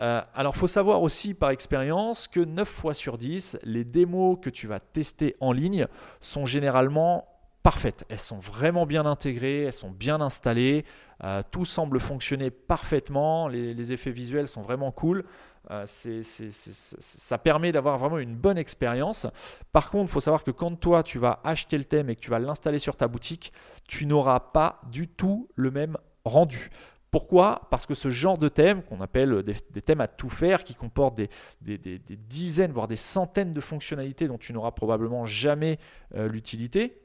Euh, 0.00 0.20
alors, 0.34 0.56
faut 0.56 0.66
savoir 0.66 1.02
aussi 1.02 1.34
par 1.34 1.50
expérience 1.50 2.28
que 2.28 2.40
9 2.40 2.68
fois 2.68 2.94
sur 2.94 3.18
10, 3.18 3.58
les 3.64 3.84
démos 3.84 4.38
que 4.40 4.50
tu 4.50 4.66
vas 4.66 4.80
tester 4.80 5.36
en 5.40 5.52
ligne 5.52 5.86
sont 6.20 6.46
généralement 6.46 7.27
parfaites. 7.62 8.04
Elles 8.08 8.20
sont 8.20 8.38
vraiment 8.38 8.86
bien 8.86 9.06
intégrées, 9.06 9.64
elles 9.64 9.72
sont 9.72 9.90
bien 9.90 10.20
installées, 10.20 10.84
euh, 11.24 11.42
tout 11.50 11.64
semble 11.64 12.00
fonctionner 12.00 12.50
parfaitement, 12.50 13.48
les, 13.48 13.92
effets 13.92 14.10
visuels 14.10 14.48
sont 14.48 14.62
vraiment 14.62 14.92
cool. 14.92 15.24
Euh, 15.70 15.84
ça 15.86 17.38
permet 17.38 17.72
d'avoir 17.72 17.98
vraiment 17.98 18.18
une 18.18 18.36
bonne 18.36 18.58
expérience. 18.58 19.26
Par 19.72 19.90
contre, 19.90 20.10
il 20.10 20.12
faut 20.12 20.20
savoir 20.20 20.44
que 20.44 20.50
quand 20.50 20.74
toi 20.76 21.02
tu 21.02 21.18
vas 21.18 21.40
acheter 21.44 21.76
le 21.76 21.84
thème 21.84 22.08
et 22.08 22.16
que 22.16 22.20
tu 22.20 22.30
vas 22.30 22.38
l'installer 22.38 22.78
sur 22.78 22.96
ta 22.96 23.08
boutique, 23.08 23.52
tu 23.86 24.06
n'auras 24.06 24.40
pas 24.40 24.80
du 24.90 25.08
tout 25.08 25.48
le 25.56 25.70
même 25.70 25.96
rendu. 26.24 26.70
Pourquoi? 27.10 27.68
Parce 27.70 27.86
que 27.86 27.94
ce 27.94 28.10
genre 28.10 28.36
de 28.36 28.48
thème, 28.48 28.82
qu'on 28.82 29.00
appelle 29.00 29.42
des, 29.42 29.82
thèmes 29.82 30.02
à 30.02 30.08
tout 30.08 30.28
faire, 30.28 30.62
qui 30.62 30.74
comportent 30.74 31.18
des, 31.60 32.00
dizaines, 32.28 32.72
voire 32.72 32.88
des 32.88 32.96
centaines 32.96 33.54
de 33.54 33.60
fonctionnalités 33.60 34.28
dont 34.28 34.36
tu 34.36 34.52
n'auras 34.52 34.72
probablement 34.72 35.24
jamais 35.24 35.78
euh, 36.14 36.28
l'utilité, 36.28 37.00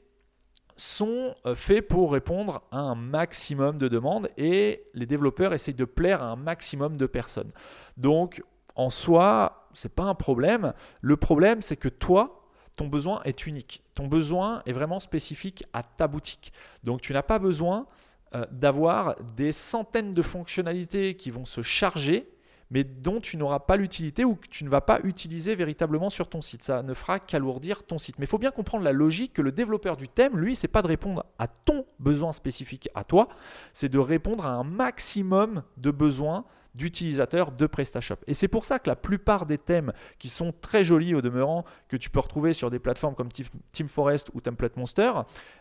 sont 0.76 1.34
euh, 1.46 1.54
faits 1.54 1.88
pour 1.88 2.12
répondre 2.12 2.62
à 2.70 2.78
un 2.78 2.94
maximum 2.94 3.78
de 3.78 3.88
demandes 3.88 4.28
et 4.36 4.84
les 4.94 5.06
développeurs 5.06 5.52
essayent 5.52 5.74
de 5.74 5.84
plaire 5.84 6.22
à 6.22 6.26
un 6.26 6.36
maximum 6.36 6.96
de 6.96 7.06
personnes. 7.06 7.52
Donc, 7.96 8.42
en 8.76 8.90
soi, 8.90 9.68
ce 9.72 9.86
n'est 9.86 9.92
pas 9.94 10.04
un 10.04 10.14
problème. 10.14 10.72
Le 11.00 11.16
problème, 11.16 11.62
c'est 11.62 11.76
que 11.76 11.88
toi, 11.88 12.44
ton 12.76 12.88
besoin 12.88 13.22
est 13.24 13.46
unique. 13.46 13.82
Ton 13.94 14.08
besoin 14.08 14.62
est 14.66 14.72
vraiment 14.72 15.00
spécifique 15.00 15.64
à 15.72 15.82
ta 15.82 16.08
boutique. 16.08 16.52
Donc, 16.82 17.00
tu 17.00 17.12
n'as 17.12 17.22
pas 17.22 17.38
besoin 17.38 17.86
euh, 18.34 18.44
d'avoir 18.50 19.16
des 19.36 19.52
centaines 19.52 20.12
de 20.12 20.22
fonctionnalités 20.22 21.14
qui 21.16 21.30
vont 21.30 21.44
se 21.44 21.62
charger, 21.62 22.28
mais 22.70 22.84
dont 22.84 23.20
tu 23.20 23.36
n'auras 23.36 23.60
pas 23.60 23.76
l'utilité 23.76 24.24
ou 24.24 24.34
que 24.36 24.48
tu 24.48 24.64
ne 24.64 24.68
vas 24.68 24.80
pas 24.80 25.00
utiliser 25.04 25.54
véritablement 25.54 26.10
sur 26.10 26.28
ton 26.28 26.42
site. 26.42 26.62
Ça 26.62 26.82
ne 26.82 26.94
fera 26.94 27.18
qu'alourdir 27.18 27.84
ton 27.84 27.98
site. 27.98 28.18
Mais 28.18 28.24
il 28.24 28.28
faut 28.28 28.38
bien 28.38 28.50
comprendre 28.50 28.84
la 28.84 28.92
logique 28.92 29.32
que 29.32 29.42
le 29.42 29.52
développeur 29.52 29.96
du 29.96 30.08
thème, 30.08 30.36
lui, 30.36 30.56
c'est 30.56 30.68
pas 30.68 30.82
de 30.82 30.88
répondre 30.88 31.24
à 31.38 31.46
ton 31.46 31.84
besoin 31.98 32.32
spécifique 32.32 32.88
à 32.94 33.04
toi, 33.04 33.28
c'est 33.72 33.88
de 33.88 33.98
répondre 33.98 34.46
à 34.46 34.50
un 34.50 34.64
maximum 34.64 35.62
de 35.76 35.90
besoins 35.90 36.44
d'utilisateurs 36.74 37.52
de 37.52 37.66
PrestaShop. 37.66 38.16
Et 38.26 38.34
c'est 38.34 38.48
pour 38.48 38.64
ça 38.64 38.78
que 38.78 38.88
la 38.88 38.96
plupart 38.96 39.46
des 39.46 39.58
thèmes 39.58 39.92
qui 40.18 40.28
sont 40.28 40.52
très 40.60 40.84
jolis 40.84 41.14
au 41.14 41.22
demeurant, 41.22 41.64
que 41.88 41.96
tu 41.96 42.10
peux 42.10 42.20
retrouver 42.20 42.52
sur 42.52 42.70
des 42.70 42.78
plateformes 42.78 43.14
comme 43.14 43.28
Team 43.72 43.88
Forest 43.88 44.30
ou 44.34 44.40
Template 44.40 44.76
Monster, 44.76 45.12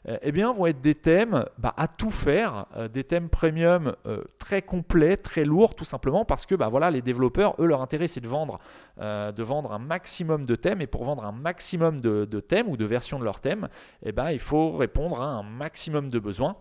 euh, 0.07 0.17
eh 0.21 0.31
bien, 0.31 0.51
vont 0.51 0.65
être 0.65 0.81
des 0.81 0.95
thèmes 0.95 1.45
bah, 1.57 1.73
à 1.77 1.87
tout 1.87 2.11
faire, 2.11 2.65
euh, 2.75 2.87
des 2.87 3.03
thèmes 3.03 3.29
premium 3.29 3.95
euh, 4.05 4.23
très 4.39 4.61
complets, 4.61 5.17
très 5.17 5.45
lourds, 5.45 5.75
tout 5.75 5.85
simplement 5.85 6.25
parce 6.25 6.45
que 6.45 6.55
bah, 6.55 6.69
voilà, 6.69 6.91
les 6.91 7.01
développeurs, 7.01 7.55
eux, 7.59 7.65
leur 7.65 7.81
intérêt, 7.81 8.07
c'est 8.07 8.21
de 8.21 8.27
vendre, 8.27 8.57
vendre 8.97 9.71
un 9.71 9.79
maximum 9.79 10.45
de 10.45 10.55
thèmes. 10.55 10.81
Et 10.81 10.87
pour 10.87 11.03
vendre 11.03 11.25
un 11.25 11.31
maximum 11.31 12.01
de, 12.01 12.39
thèmes 12.39 12.67
ou 12.69 12.77
de 12.77 12.85
versions 12.85 13.19
de 13.19 13.23
leurs 13.23 13.39
thèmes, 13.39 13.69
eh 14.03 14.11
ben, 14.11 14.31
il 14.31 14.39
faut 14.39 14.71
répondre 14.71 15.21
à 15.21 15.25
un 15.25 15.43
maximum 15.43 16.09
de 16.09 16.19
besoins. 16.19 16.55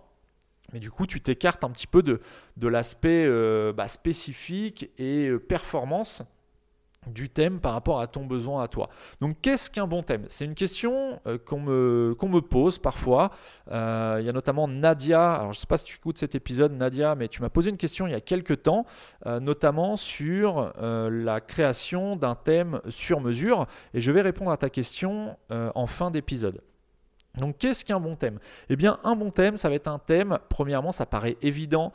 Mais 0.73 0.81
du 0.81 0.91
coup, 0.91 1.07
tu 1.07 1.21
t'écartes 1.21 1.65
un 1.65 1.71
petit 1.71 1.87
peu 1.87 2.03
de, 2.03 2.21
l'aspect 2.61 3.25
euh, 3.27 3.73
bah, 3.73 3.89
spécifique 3.89 4.91
et 4.99 5.29
euh, 5.29 5.39
performance 5.39 6.23
du 7.09 7.29
thème 7.29 7.59
par 7.59 7.73
rapport 7.73 8.01
à 8.01 8.07
ton 8.07 8.25
besoin 8.27 8.63
à 8.63 8.69
toi. 8.69 8.89
Donc 9.21 9.41
qu'est-ce 9.43 9.69
qu'un 9.69 9.89
bon 9.89 10.05
thème? 10.05 10.25
C'est 10.29 10.45
une 10.45 10.55
question 10.55 11.19
euh, 11.27 11.37
qu'on 11.37 11.59
me 11.59 12.41
pose 12.41 12.79
parfois. 12.79 13.33
il 13.67 13.73
y 13.73 14.29
a 14.29 14.33
notamment 14.33 14.69
Nadia, 14.69 15.35
alors 15.35 15.53
je 15.53 15.59
ne 15.59 15.61
sais 15.61 15.67
pas 15.67 15.79
si 15.79 15.85
tu 15.85 15.97
écoutes 15.97 16.19
cet 16.19 16.37
épisode 16.37 16.71
Nadia, 16.73 17.17
mais 17.17 17.27
tu 17.27 17.43
m'as 17.43 17.49
posé 17.49 17.71
une 17.71 17.77
question 17.77 18.07
il 18.07 18.13
y 18.13 18.15
a 18.15 18.21
quelques 18.21 18.63
temps, 18.63 18.87
notamment 19.27 19.97
sur 19.97 20.73
la 20.79 21.41
création 21.41 22.15
d'un 22.15 22.37
thème 22.37 22.81
sur 22.89 23.21
mesure, 23.21 23.67
et 23.95 24.01
je 24.01 24.13
vais 24.13 24.23
répondre 24.23 24.53
à 24.53 24.57
ta 24.57 24.71
question 24.71 25.37
en 25.51 25.87
fin 25.89 26.13
d'épisode. 26.13 26.61
Donc 27.39 27.59
qu'est-ce 27.59 27.85
qu'un 27.85 28.01
bon 28.01 28.15
thème? 28.15 28.39
Eh 28.69 28.77
bien 28.77 28.99
un 29.05 29.17
bon 29.17 29.31
thème, 29.31 29.57
ça 29.57 29.69
va 29.69 29.75
être 29.75 29.89
un 29.89 29.99
thème, 29.99 30.39
premièrement 30.49 30.93
ça 30.93 31.07
paraît 31.07 31.37
évident 31.41 31.93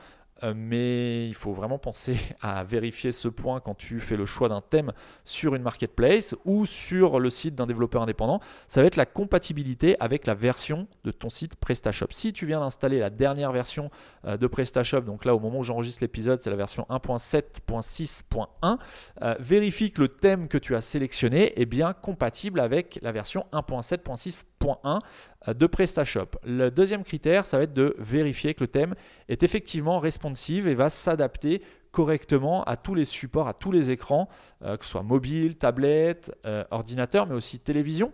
mais 0.56 1.28
il 1.28 1.34
faut 1.34 1.54
vraiment 1.54 1.78
penser 1.78 2.18
à 2.42 2.64
vérifier 2.64 3.12
ce 3.12 3.28
point 3.28 3.60
quand 3.60 3.76
tu 3.76 4.00
fais 4.00 4.16
le 4.16 4.26
choix 4.26 4.50
d'un 4.50 4.62
thème 4.62 4.92
sur 5.24 5.56
une 5.56 5.64
marketplace 5.64 6.36
ou 6.46 6.66
sur 6.66 7.20
le 7.20 7.30
site 7.30 7.56
d'un 7.56 7.66
développeur 7.66 8.02
indépendant. 8.02 8.40
Ça 8.68 8.82
va 8.82 8.88
être 8.88 8.96
la 8.96 9.06
compatibilité 9.06 9.96
avec 10.00 10.26
la 10.28 10.34
version 10.34 10.88
de 11.04 11.12
ton 11.12 11.30
site 11.30 11.56
PrestaShop. 11.56 12.08
Si 12.12 12.34
tu 12.34 12.46
viens 12.46 12.60
d'installer 12.60 13.00
la 13.00 13.10
dernière 13.10 13.52
version 13.52 13.90
euh, 14.26 14.38
de 14.38 14.48
PrestaShop, 14.48 15.02
donc 15.02 15.26
là 15.26 15.36
au 15.36 15.40
moment 15.40 15.60
où 15.60 15.64
j'enregistre 15.64 16.04
l'épisode, 16.04 16.42
c'est 16.42 16.50
la 16.50 16.56
version 16.56 16.86
1.7.6.1, 16.90 18.78
euh, 19.22 19.36
vérifie 19.40 19.92
que 19.92 20.02
le 20.02 20.08
thème 20.08 20.48
que 20.48 20.58
tu 20.58 20.76
as 20.76 20.82
sélectionné 20.82 21.60
est 21.60 21.66
bien 21.66 21.94
compatible 21.94 22.60
avec 22.60 23.00
la 23.02 23.12
version 23.12 23.46
1.7.6.1 23.54 25.00
de 25.46 25.68
PrestaShop. 25.68 26.40
Le 26.44 26.70
deuxième 26.70 27.04
critère, 27.04 27.46
ça 27.46 27.58
va 27.58 27.64
être 27.64 27.74
de 27.74 27.96
vérifier 28.00 28.54
que 28.54 28.62
le 28.62 28.68
thème 28.68 28.96
est 29.30 29.44
effectivement 29.44 30.00
responsive 30.00 30.68
et 30.68 30.76
va 30.76 30.90
s'adapter 30.90 31.62
correctement 31.92 32.64
à 32.66 32.78
tous 32.78 32.94
les 32.94 33.06
supports, 33.06 33.48
à 33.48 33.54
tous 33.54 33.72
les 33.72 33.90
écrans, 33.90 34.30
euh, 34.64 34.78
que 34.78 34.86
ce 34.86 34.92
soit 34.92 35.04
mobile, 35.04 35.56
tablette, 35.56 36.32
euh, 36.46 36.64
ordinateur, 36.70 37.26
mais 37.26 37.34
aussi 37.34 37.60
télévision. 37.60 38.12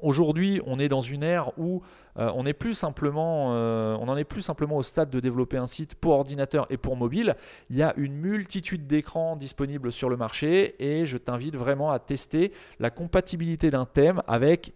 Aujourd'hui, 0.00 0.60
on 0.66 0.78
est 0.78 0.88
dans 0.88 1.00
une 1.00 1.22
ère 1.22 1.56
où 1.58 1.82
euh, 2.18 2.30
on, 2.34 2.44
est 2.46 2.56
on 2.60 4.08
en 4.08 4.16
est 4.16 4.24
plus 4.24 4.42
simplement 4.42 4.76
au 4.76 4.82
stade 4.82 5.10
de 5.10 5.20
développer 5.20 5.56
un 5.56 5.66
site 5.66 5.94
pour 5.94 6.12
ordinateur 6.12 6.66
et 6.70 6.76
pour 6.76 6.96
mobile. 6.96 7.36
Il 7.70 7.76
y 7.76 7.82
a 7.82 7.94
une 7.96 8.14
multitude 8.14 8.86
d'écrans 8.86 9.36
disponibles 9.36 9.92
sur 9.92 10.08
le 10.08 10.16
marché 10.16 10.74
et 10.78 11.06
je 11.06 11.18
t'invite 11.18 11.56
vraiment 11.56 11.90
à 11.90 11.98
tester 11.98 12.52
la 12.80 12.90
compatibilité 12.90 13.70
d'un 13.70 13.86
thème 13.86 14.22
avec 14.26 14.72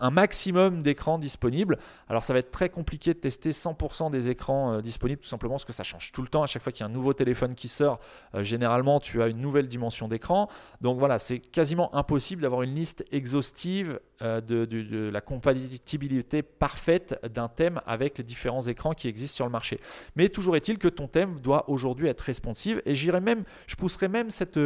un 0.00 0.10
maximum 0.10 0.82
d'écrans 0.82 1.18
disponibles. 1.18 1.78
Alors 2.08 2.24
ça 2.24 2.32
va 2.32 2.38
être 2.38 2.50
très 2.50 2.68
compliqué 2.68 3.14
de 3.14 3.18
tester 3.18 3.50
100% 3.50 4.10
des 4.10 4.28
écrans 4.28 4.74
euh, 4.74 4.80
disponibles 4.80 5.20
tout 5.20 5.28
simplement 5.28 5.54
parce 5.54 5.64
que 5.64 5.72
ça 5.72 5.84
change 5.84 6.12
tout 6.12 6.22
le 6.22 6.28
temps. 6.28 6.42
À 6.42 6.46
chaque 6.46 6.62
fois 6.62 6.72
qu'il 6.72 6.80
y 6.80 6.88
a 6.88 6.90
un 6.90 6.92
nouveau 6.92 7.12
téléphone 7.12 7.54
qui 7.54 7.68
sort, 7.68 8.00
euh, 8.34 8.42
généralement 8.42 8.98
tu 9.00 9.22
as 9.22 9.28
une 9.28 9.40
nouvelle 9.40 9.68
dimension 9.68 10.08
d'écran. 10.08 10.48
Donc 10.80 10.98
voilà, 10.98 11.18
c'est 11.18 11.38
quasiment 11.38 11.94
impossible 11.94 12.42
d'avoir 12.42 12.62
une 12.62 12.74
liste 12.74 13.04
exhaustive 13.12 14.00
euh, 14.22 14.40
de, 14.40 15.10
la 15.10 15.20
compatibilité 15.20 16.42
parfaite 16.42 17.18
d'un 17.32 17.48
thème 17.48 17.80
avec 17.86 18.18
les 18.18 18.24
différents 18.24 18.62
écrans 18.62 18.92
qui 18.92 19.08
existent 19.08 19.36
sur 19.36 19.44
le 19.44 19.52
marché. 19.52 19.80
Mais 20.16 20.28
toujours 20.28 20.56
est-il 20.56 20.78
que 20.78 20.88
ton 20.88 21.06
thème 21.06 21.40
doit 21.40 21.68
aujourd'hui 21.68 22.08
être 22.08 22.20
responsive 22.22 22.82
et 22.86 22.94
j'irai 22.94 23.20
même, 23.20 23.44
je 23.66 23.76
pousserai 23.76 24.08
même 24.08 24.30
cette 24.30 24.58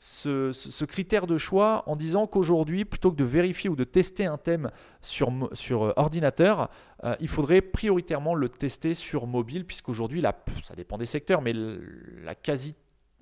ce, 0.00 0.84
critère 0.86 1.26
de 1.26 1.36
choix 1.36 1.84
en 1.86 1.94
disant 1.94 2.26
qu'aujourd'hui, 2.26 2.86
plutôt 2.86 3.10
que 3.10 3.16
de 3.16 3.24
vérifier 3.24 3.68
ou 3.68 3.76
de 3.76 3.84
tester 3.84 4.24
un 4.24 4.38
thème 4.38 4.70
sur, 5.02 5.30
sur 5.52 5.84
euh, 5.84 5.92
ordinateur, 5.96 6.70
euh, 7.04 7.14
il 7.20 7.28
faudrait 7.28 7.60
prioritairement 7.60 8.34
le 8.34 8.48
tester 8.48 8.94
sur 8.94 9.26
mobile, 9.26 9.66
puisqu'aujourd'hui, 9.66 10.22
ça 10.62 10.74
dépend 10.74 10.96
des 10.96 11.06
secteurs, 11.06 11.42
mais 11.42 11.52
la 11.52 12.34
quasi 12.34 12.74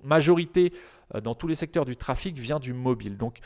majorité 0.03 0.71
dans 1.23 1.35
tous 1.35 1.47
les 1.47 1.55
secteurs 1.55 1.85
du 1.85 1.95
trafic 1.95 2.37
vient 2.37 2.59
du 2.59 2.73
mobile. 2.73 3.17
Donc 3.17 3.39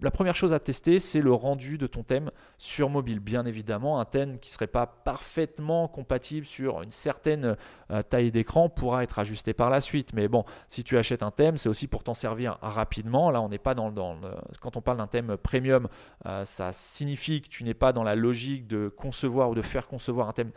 la 0.00 0.10
première 0.10 0.36
chose 0.36 0.52
à 0.52 0.60
tester, 0.60 0.98
c'est 0.98 1.20
le 1.20 1.32
rendu 1.32 1.78
de 1.78 1.86
ton 1.86 2.02
thème 2.02 2.30
sur 2.56 2.88
mobile. 2.88 3.20
Bien 3.20 3.44
évidemment, 3.44 4.00
un 4.00 4.04
thème 4.04 4.38
qui 4.38 4.50
ne 4.50 4.52
serait 4.52 4.66
pas 4.66 4.86
parfaitement 4.86 5.88
compatible 5.88 6.46
sur 6.46 6.82
une 6.82 6.90
certaine 6.90 7.56
euh, 7.90 8.02
taille 8.02 8.30
d'écran 8.30 8.68
pourra 8.68 9.02
être 9.02 9.18
ajusté 9.18 9.52
par 9.52 9.70
la 9.70 9.80
suite. 9.80 10.12
Mais 10.14 10.28
bon, 10.28 10.44
si 10.68 10.84
tu 10.84 10.96
achètes 10.96 11.22
un 11.22 11.30
thème, 11.30 11.58
c'est 11.58 11.68
aussi 11.68 11.86
pour 11.86 12.02
t'en 12.02 12.14
servir 12.14 12.58
rapidement. 12.62 13.30
Là, 13.30 13.42
on 13.42 13.48
n'est 13.48 13.58
pas 13.58 13.74
dans, 13.74 13.90
dans 13.90 14.14
le... 14.14 14.30
Quand 14.60 14.76
on 14.76 14.80
parle 14.80 14.98
d'un 14.98 15.06
thème 15.06 15.36
premium, 15.36 15.88
euh, 16.26 16.44
ça 16.44 16.72
signifie 16.72 17.42
que 17.42 17.48
tu 17.48 17.64
n'es 17.64 17.74
pas 17.74 17.92
dans 17.92 18.02
la 18.02 18.14
logique 18.14 18.66
de 18.66 18.88
concevoir 18.88 19.50
ou 19.50 19.54
de 19.54 19.62
faire 19.62 19.86
concevoir 19.86 20.28
un 20.28 20.32
thème 20.32 20.52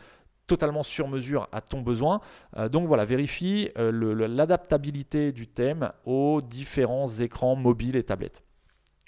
totalement 0.46 0.82
sur 0.82 1.08
mesure 1.08 1.48
à 1.52 1.60
ton 1.60 1.82
besoin. 1.82 2.20
Euh, 2.56 2.68
donc 2.68 2.86
voilà, 2.86 3.04
vérifie 3.04 3.70
euh, 3.78 4.26
l'adaptabilité 4.28 5.32
du 5.32 5.46
thème 5.46 5.92
aux 6.04 6.40
différents 6.42 7.08
écrans 7.08 7.56
mobiles 7.56 7.96
et 7.96 8.02
tablettes. 8.02 8.42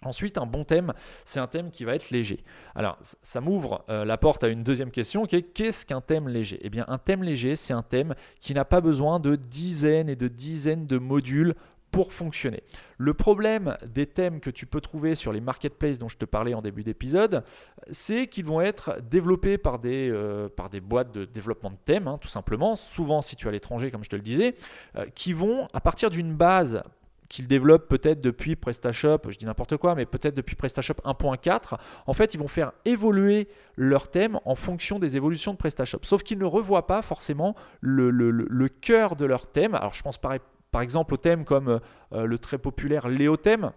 Ensuite, 0.04 0.36
un 0.38 0.46
bon 0.46 0.64
thème, 0.64 0.92
c'est 1.24 1.40
un 1.40 1.46
thème 1.46 1.70
qui 1.70 1.84
va 1.84 1.94
être 1.94 2.10
léger. 2.10 2.44
Alors, 2.74 2.98
ça 3.00 3.40
m'ouvre 3.40 3.84
euh, 3.88 4.04
la 4.04 4.18
porte 4.18 4.44
à 4.44 4.48
une 4.48 4.62
deuxième 4.62 4.90
question, 4.90 5.24
qui 5.24 5.36
est 5.36 5.42
qu'est-ce 5.42 5.86
qu'un 5.86 6.00
thème 6.00 6.28
léger? 6.28 6.58
Eh 6.62 6.68
bien, 6.68 6.84
un 6.88 6.98
thème 6.98 7.22
léger, 7.22 7.56
c'est 7.56 7.72
un 7.72 7.82
thème 7.82 8.14
qui 8.40 8.52
n'a 8.52 8.64
pas 8.64 8.80
besoin 8.80 9.18
de 9.18 9.36
dizaines 9.36 10.10
et 10.10 10.16
de 10.16 10.28
dizaines 10.28 10.86
de 10.86 10.98
modules 10.98 11.54
pour 11.94 12.12
fonctionner. 12.12 12.64
Le 12.98 13.14
problème 13.14 13.76
des 13.86 14.06
thèmes 14.06 14.40
que 14.40 14.50
tu 14.50 14.66
peux 14.66 14.80
trouver 14.80 15.14
sur 15.14 15.32
les 15.32 15.40
marketplaces 15.40 16.00
dont 16.00 16.08
je 16.08 16.16
te 16.16 16.24
parlais 16.24 16.52
en 16.52 16.60
début 16.60 16.82
d'épisode, 16.82 17.44
c'est 17.92 18.26
qu'ils 18.26 18.46
vont 18.46 18.60
être 18.60 19.00
développés 19.08 19.58
par 19.58 19.78
des, 19.78 20.10
euh, 20.10 20.48
par 20.48 20.70
des 20.70 20.80
boîtes 20.80 21.12
de 21.12 21.24
développement 21.24 21.70
de 21.70 21.76
thèmes, 21.84 22.08
hein, 22.08 22.18
tout 22.20 22.26
simplement, 22.26 22.74
souvent 22.74 23.22
situées 23.22 23.50
à 23.50 23.52
l'étranger, 23.52 23.92
comme 23.92 24.02
je 24.02 24.10
te 24.10 24.16
le 24.16 24.22
disais, 24.22 24.56
euh, 24.96 25.06
qui 25.14 25.32
vont, 25.32 25.68
à 25.72 25.80
partir 25.80 26.10
d'une 26.10 26.34
base 26.34 26.82
qu'ils 27.28 27.46
développent 27.46 27.88
peut-être 27.88 28.20
depuis 28.20 28.56
PrestaShop, 28.56 29.18
je 29.28 29.38
dis 29.38 29.46
n'importe 29.46 29.76
quoi, 29.76 29.94
mais 29.94 30.04
peut-être 30.04 30.34
depuis 30.34 30.56
PrestaShop 30.56 30.94
1.4, 31.04 31.78
en 32.06 32.12
fait, 32.12 32.34
ils 32.34 32.38
vont 32.38 32.48
faire 32.48 32.72
évoluer 32.84 33.46
leur 33.76 34.10
thème 34.10 34.40
en 34.44 34.56
fonction 34.56 34.98
des 34.98 35.16
évolutions 35.16 35.52
de 35.52 35.58
PrestaShop. 35.58 36.00
Sauf 36.02 36.24
qu'ils 36.24 36.38
ne 36.38 36.44
revoient 36.44 36.88
pas 36.88 37.02
forcément 37.02 37.54
le, 37.80 38.10
le, 38.10 38.30
le, 38.32 38.68
cœur 38.68 39.14
de 39.14 39.24
leur 39.24 39.46
thème. 39.46 39.74
Alors, 39.74 39.94
je 39.94 40.02
pense 40.02 40.18
pareil 40.18 40.40
par 40.74 40.82
exemple 40.82 41.14
au 41.14 41.18
thème 41.18 41.44
comme 41.44 41.80
euh, 42.12 42.26
le 42.26 42.36
très 42.36 42.58
populaire 42.58 43.06
Léothème, 43.06 43.70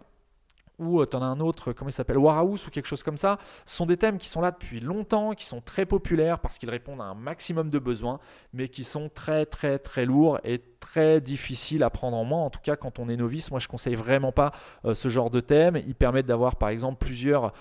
ou 0.79 0.99
euh, 0.99 1.05
tu 1.05 1.15
en 1.15 1.21
as 1.21 1.27
un 1.27 1.39
autre, 1.39 1.71
comment 1.71 1.89
il 1.89 1.93
s'appelle, 1.93 2.17
Warhouse 2.17 2.65
ou 2.65 2.71
quelque 2.71 2.87
chose 2.87 3.03
comme 3.03 3.19
ça, 3.19 3.37
sont 3.67 3.85
des 3.85 3.97
thèmes 3.97 4.17
qui 4.17 4.27
sont 4.27 4.41
là 4.41 4.49
depuis 4.49 4.79
longtemps, 4.79 5.33
qui 5.33 5.45
sont 5.45 5.61
très 5.61 5.85
populaires 5.85 6.39
parce 6.39 6.57
qu'ils 6.57 6.71
répondent 6.71 6.99
à 6.99 7.03
un 7.03 7.13
maximum 7.13 7.69
de 7.69 7.77
besoins, 7.77 8.19
mais 8.51 8.67
qui 8.67 8.83
sont 8.83 9.09
très 9.09 9.45
très 9.45 9.77
très 9.77 10.07
lourds 10.07 10.39
et 10.43 10.59
très 10.79 11.21
difficiles 11.21 11.83
à 11.83 11.91
prendre 11.91 12.17
en 12.17 12.25
main. 12.25 12.37
En 12.37 12.49
tout 12.49 12.61
cas, 12.63 12.75
quand 12.75 12.97
on 12.97 13.09
est 13.09 13.15
novice, 13.15 13.51
moi 13.51 13.59
je 13.59 13.67
conseille 13.67 13.93
vraiment 13.93 14.31
pas 14.31 14.51
euh, 14.83 14.95
ce 14.95 15.07
genre 15.07 15.29
de 15.29 15.39
thème. 15.39 15.79
Ils 15.85 15.93
permettent 15.93 16.25
d'avoir 16.25 16.55
par 16.55 16.69
exemple 16.69 16.97
plusieurs, 16.97 17.53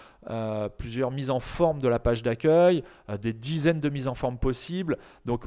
plusieurs 0.78 1.10
mises 1.10 1.28
en 1.28 1.40
forme 1.40 1.78
de 1.80 1.88
la 1.88 1.98
page 1.98 2.22
d'accueil, 2.22 2.82
des 3.20 3.34
dizaines 3.34 3.80
de 3.80 3.90
mises 3.90 4.08
en 4.08 4.14
forme 4.14 4.38
possibles. 4.38 4.96
Donc 5.26 5.44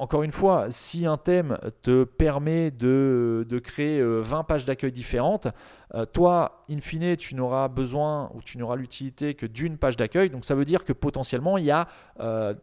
encore 0.00 0.22
une 0.22 0.32
fois, 0.32 0.70
si 0.70 1.04
un 1.04 1.18
thème 1.18 1.58
te 1.82 2.04
permet 2.04 2.70
de, 2.70 3.46
créer 3.62 4.02
20 4.02 4.40
euh, 4.40 4.42
pages 4.44 4.64
d'accueil 4.64 4.92
différentes, 4.92 5.48
euh, 5.94 6.06
toi, 6.06 6.64
in 6.70 6.80
fine, 6.80 7.16
tu 7.18 7.34
n'auras 7.34 7.68
besoin 7.68 8.30
ou 8.34 8.40
tu 8.42 8.56
n'auras 8.56 8.76
l'utilité 8.76 9.34
que 9.34 9.44
d'une 9.44 9.76
page 9.76 9.98
d'accueil. 9.98 10.30
Donc 10.30 10.46
ça 10.46 10.54
veut 10.54 10.64
dire 10.64 10.86
que 10.86 10.94
potentiellement, 10.94 11.58
il 11.58 11.66
y 11.66 11.70
a 11.70 11.86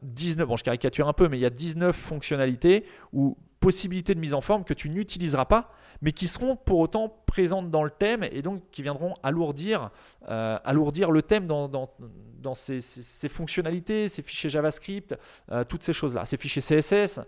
19, 0.01 0.43
euh, 0.43 0.47
bon 0.47 0.55
je 0.55 0.63
caricature 0.63 1.07
un 1.07 1.13
peu, 1.13 1.27
mais 1.27 1.37
il 1.37 1.41
y 1.41 1.45
a 1.45 1.51
19 1.51 1.95
fonctionnalités 1.95 2.85
ou 3.13 3.37
possibilités 3.59 4.15
de 4.15 4.19
mise 4.19 4.33
en 4.33 4.41
forme 4.41 4.63
que 4.63 4.73
tu 4.73 4.89
n'utiliseras 4.89 5.45
pas 5.45 5.71
mais 6.01 6.11
qui 6.11 6.27
seront 6.27 6.55
pour 6.55 6.79
autant 6.79 7.23
présentes 7.25 7.69
dans 7.69 7.83
le 7.83 7.89
thème 7.89 8.23
et 8.23 8.41
donc 8.41 8.63
qui 8.71 8.81
viendront 8.83 9.13
alourdir, 9.23 9.91
euh, 10.29 10.57
alourdir 10.63 11.11
le 11.11 11.21
thème 11.21 11.47
dans, 11.47 11.67
dans, 11.67 12.53
ses, 12.53 12.81
fonctionnalités, 13.29 14.07
ses 14.07 14.21
fichiers 14.21 14.49
JavaScript, 14.49 15.15
euh, 15.51 15.63
toutes 15.63 15.83
ces 15.83 15.93
choses-là, 15.93 16.25
ses 16.25 16.37
fichiers 16.37 16.61
CSS, 16.61 17.19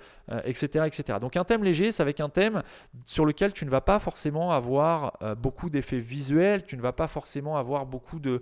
etc., 0.46 0.86
etc. 0.88 1.20
Donc 1.20 1.36
un 1.36 1.44
thème 1.44 1.64
léger, 1.64 1.92
c'est 1.92 2.02
avec 2.02 2.20
un 2.20 2.30
thème 2.30 2.64
sur 3.06 3.26
lequel 3.26 3.54
tu 3.54 3.66
ne 3.66 3.70
vas 3.70 3.82
pas 3.82 4.00
forcément 4.00 4.52
avoir 4.52 5.18
euh, 5.22 5.36
beaucoup 5.36 5.70
d'effets 5.70 6.00
visuels, 6.00 6.64
tu 6.64 6.78
ne 6.78 6.82
vas 6.82 6.94
pas 6.94 7.08
forcément 7.08 7.58
avoir 7.58 7.86
beaucoup 7.86 8.20
de, 8.20 8.42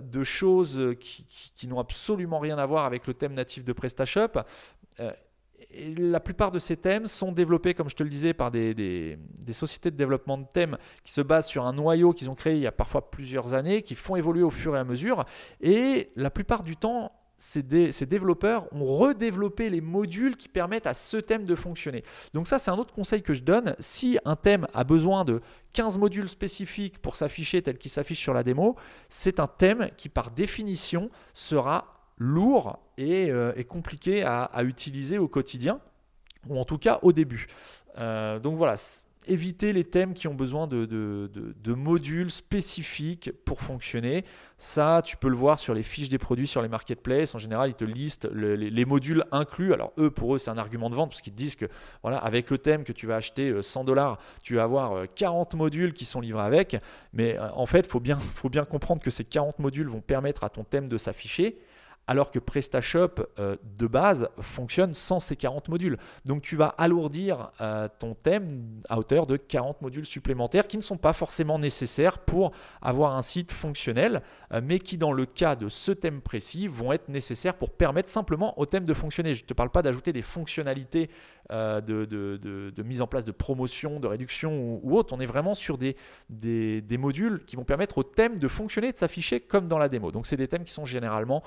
de 0.00 0.22
choses 0.22 0.80
qui, 1.00 1.26
qui 1.56 1.66
n'ont 1.66 1.80
absolument 1.80 2.38
rien 2.38 2.56
à 2.58 2.66
voir 2.66 2.84
avec 2.84 3.06
le 3.06 3.14
thème 3.14 3.34
natif 3.34 3.64
de 3.64 3.72
PrestaShop 3.72 4.38
la 5.96 6.20
plupart 6.20 6.50
de 6.50 6.58
ces 6.58 6.76
thèmes 6.76 7.06
sont 7.06 7.32
développés, 7.32 7.74
comme 7.74 7.88
je 7.88 7.96
te 7.96 8.02
le 8.02 8.08
disais, 8.08 8.34
par 8.34 8.50
des, 8.50 9.18
sociétés 9.50 9.90
de 9.90 9.96
développement 9.96 10.38
de 10.38 10.46
thèmes 10.52 10.78
qui 11.04 11.12
se 11.12 11.20
basent 11.20 11.46
sur 11.46 11.64
un 11.64 11.72
noyau 11.72 12.12
qu'ils 12.12 12.30
ont 12.30 12.34
créé 12.34 12.54
il 12.54 12.62
y 12.62 12.66
a 12.66 12.72
parfois 12.72 13.10
plusieurs 13.10 13.54
années, 13.54 13.82
qui 13.82 13.94
font 13.94 14.16
évoluer 14.16 14.42
au 14.42 14.50
fur 14.50 14.76
et 14.76 14.78
à 14.78 14.84
mesure. 14.84 15.24
Et 15.60 16.10
la 16.16 16.30
plupart 16.30 16.62
du 16.62 16.76
temps, 16.76 17.12
ces, 17.42 17.62
développeurs 18.06 18.72
ont 18.72 18.84
redéveloppé 18.84 19.68
les 19.68 19.80
modules 19.80 20.36
qui 20.36 20.48
permettent 20.48 20.86
à 20.86 20.94
ce 20.94 21.16
thème 21.16 21.44
de 21.44 21.54
fonctionner. 21.56 22.04
Donc 22.34 22.46
ça, 22.46 22.58
c'est 22.60 22.70
un 22.70 22.78
autre 22.78 22.94
conseil 22.94 23.22
que 23.22 23.34
je 23.34 23.42
donne. 23.42 23.74
Si 23.80 24.18
un 24.24 24.36
thème 24.36 24.68
a 24.74 24.84
besoin 24.84 25.24
de 25.24 25.40
15 25.72 25.98
modules 25.98 26.28
spécifiques 26.28 26.98
pour 27.00 27.16
s'afficher 27.16 27.60
tel 27.62 27.78
qu'il 27.78 27.90
s'affiche 27.90 28.20
sur 28.20 28.32
la 28.32 28.44
démo, 28.44 28.76
c'est 29.08 29.40
un 29.40 29.48
thème 29.48 29.90
qui, 29.96 30.08
par 30.08 30.30
définition, 30.30 31.10
sera 31.34 32.01
lourd 32.22 32.78
et, 32.96 33.30
euh, 33.30 33.52
compliqué 33.64 34.22
à, 34.22 34.50
utiliser 34.62 35.18
au 35.18 35.28
quotidien, 35.28 35.80
ou 36.48 36.58
en 36.58 36.64
tout 36.64 36.78
cas 36.78 36.98
au 37.02 37.12
début. 37.12 37.46
Euh, 37.98 38.38
donc 38.38 38.56
voilà, 38.56 38.76
éviter 39.26 39.72
les 39.72 39.84
thèmes 39.84 40.14
qui 40.14 40.26
ont 40.28 40.34
besoin 40.34 40.66
de, 40.66 41.28
modules 41.66 42.30
spécifiques 42.30 43.30
pour 43.44 43.60
fonctionner. 43.60 44.24
Ça, 44.58 45.00
tu 45.04 45.16
peux 45.16 45.28
le 45.28 45.36
voir 45.36 45.58
sur 45.58 45.74
les 45.74 45.82
fiches 45.82 46.08
des 46.08 46.18
produits, 46.18 46.46
sur 46.46 46.62
les 46.62 46.68
marketplaces. 46.68 47.34
En 47.34 47.38
général, 47.38 47.70
ils 47.70 47.74
te 47.74 47.84
listent 47.84 48.28
les, 48.32 48.84
modules 48.84 49.24
inclus. 49.32 49.74
Alors 49.74 49.92
eux, 49.98 50.10
pour 50.10 50.34
eux, 50.34 50.38
c'est 50.38 50.50
un 50.50 50.58
argument 50.58 50.90
de 50.90 50.94
vente 50.94 51.10
parce 51.10 51.22
qu'ils 51.22 51.32
te 51.32 51.38
disent 51.38 51.56
que 51.56 51.66
voilà, 52.02 52.18
avec 52.18 52.50
le 52.50 52.58
thème 52.58 52.84
que 52.84 52.92
tu 52.92 53.06
vas 53.06 53.16
acheter 53.16 53.62
100 53.62 53.80
euh, 53.80 53.84
dollars, 53.84 54.18
tu 54.42 54.56
vas 54.56 54.64
avoir 54.64 55.06
40 55.14 55.54
modules 55.54 55.92
qui 55.92 56.04
sont 56.04 56.20
livrés 56.20 56.44
avec. 56.44 56.76
Mais 57.12 57.38
en 57.38 57.66
fait, 57.66 57.86
faut 57.86 58.00
bien, 58.00 58.18
faut 58.18 58.50
bien 58.50 58.64
comprendre 58.64 59.02
que 59.02 59.10
ces 59.10 59.24
40 59.24 59.58
modules 59.58 59.88
vont 59.88 60.00
permettre 60.00 60.44
à 60.44 60.50
ton 60.50 60.64
thème 60.64 60.88
de 60.88 60.98
s'afficher 60.98 61.58
alors 62.06 62.30
que 62.30 62.38
PrestaShop 62.38 63.26
euh, 63.38 63.56
de 63.78 63.86
base 63.86 64.28
fonctionne 64.40 64.92
sans 64.94 65.20
ces 65.20 65.36
40 65.36 65.68
modules. 65.68 65.98
Donc 66.24 66.42
tu 66.42 66.56
vas 66.56 66.68
alourdir 66.78 67.50
euh, 67.60 67.88
ton 67.98 68.14
thème 68.14 68.82
à 68.88 68.98
hauteur 68.98 69.26
de 69.26 69.36
40 69.36 69.82
modules 69.82 70.06
supplémentaires 70.06 70.66
qui 70.66 70.76
ne 70.76 70.82
sont 70.82 70.96
pas 70.96 71.12
forcément 71.12 71.58
nécessaires 71.58 72.18
pour 72.18 72.52
avoir 72.80 73.16
un 73.16 73.22
site 73.22 73.52
fonctionnel, 73.52 74.22
euh, 74.52 74.60
mais 74.62 74.78
qui 74.78 74.98
dans 74.98 75.12
le 75.12 75.26
cas 75.26 75.54
de 75.54 75.68
ce 75.68 75.92
thème 75.92 76.20
précis 76.20 76.66
vont 76.66 76.92
être 76.92 77.08
nécessaires 77.08 77.54
pour 77.54 77.70
permettre 77.70 78.08
simplement 78.08 78.58
au 78.58 78.66
thème 78.66 78.84
de 78.84 78.94
fonctionner. 78.94 79.34
Je 79.34 79.42
ne 79.42 79.46
te 79.46 79.54
parle 79.54 79.70
pas 79.70 79.82
d'ajouter 79.82 80.12
des 80.12 80.22
fonctionnalités 80.22 81.08
de, 81.50 82.82
mise 82.82 83.02
en 83.02 83.06
place 83.06 83.26
de 83.26 83.32
promotion, 83.32 84.00
de 84.00 84.06
réduction 84.06 84.80
ou, 84.82 84.96
autre. 84.96 85.14
On 85.14 85.20
est 85.20 85.26
vraiment 85.26 85.54
sur 85.54 85.76
des, 85.76 85.96
modules 86.98 87.44
qui 87.44 87.56
vont 87.56 87.64
permettre 87.64 87.98
au 87.98 88.02
thème 88.02 88.38
de 88.38 88.48
fonctionner, 88.48 88.90
de 88.90 88.96
s'afficher 88.96 89.40
comme 89.40 89.68
dans 89.68 89.78
la 89.78 89.88
démo. 89.90 90.12
Donc 90.12 90.26
c'est 90.26 90.36
des 90.36 90.48
thèmes 90.48 90.64
qui 90.64 90.72
sont 90.72 90.86
généralement 90.86 91.42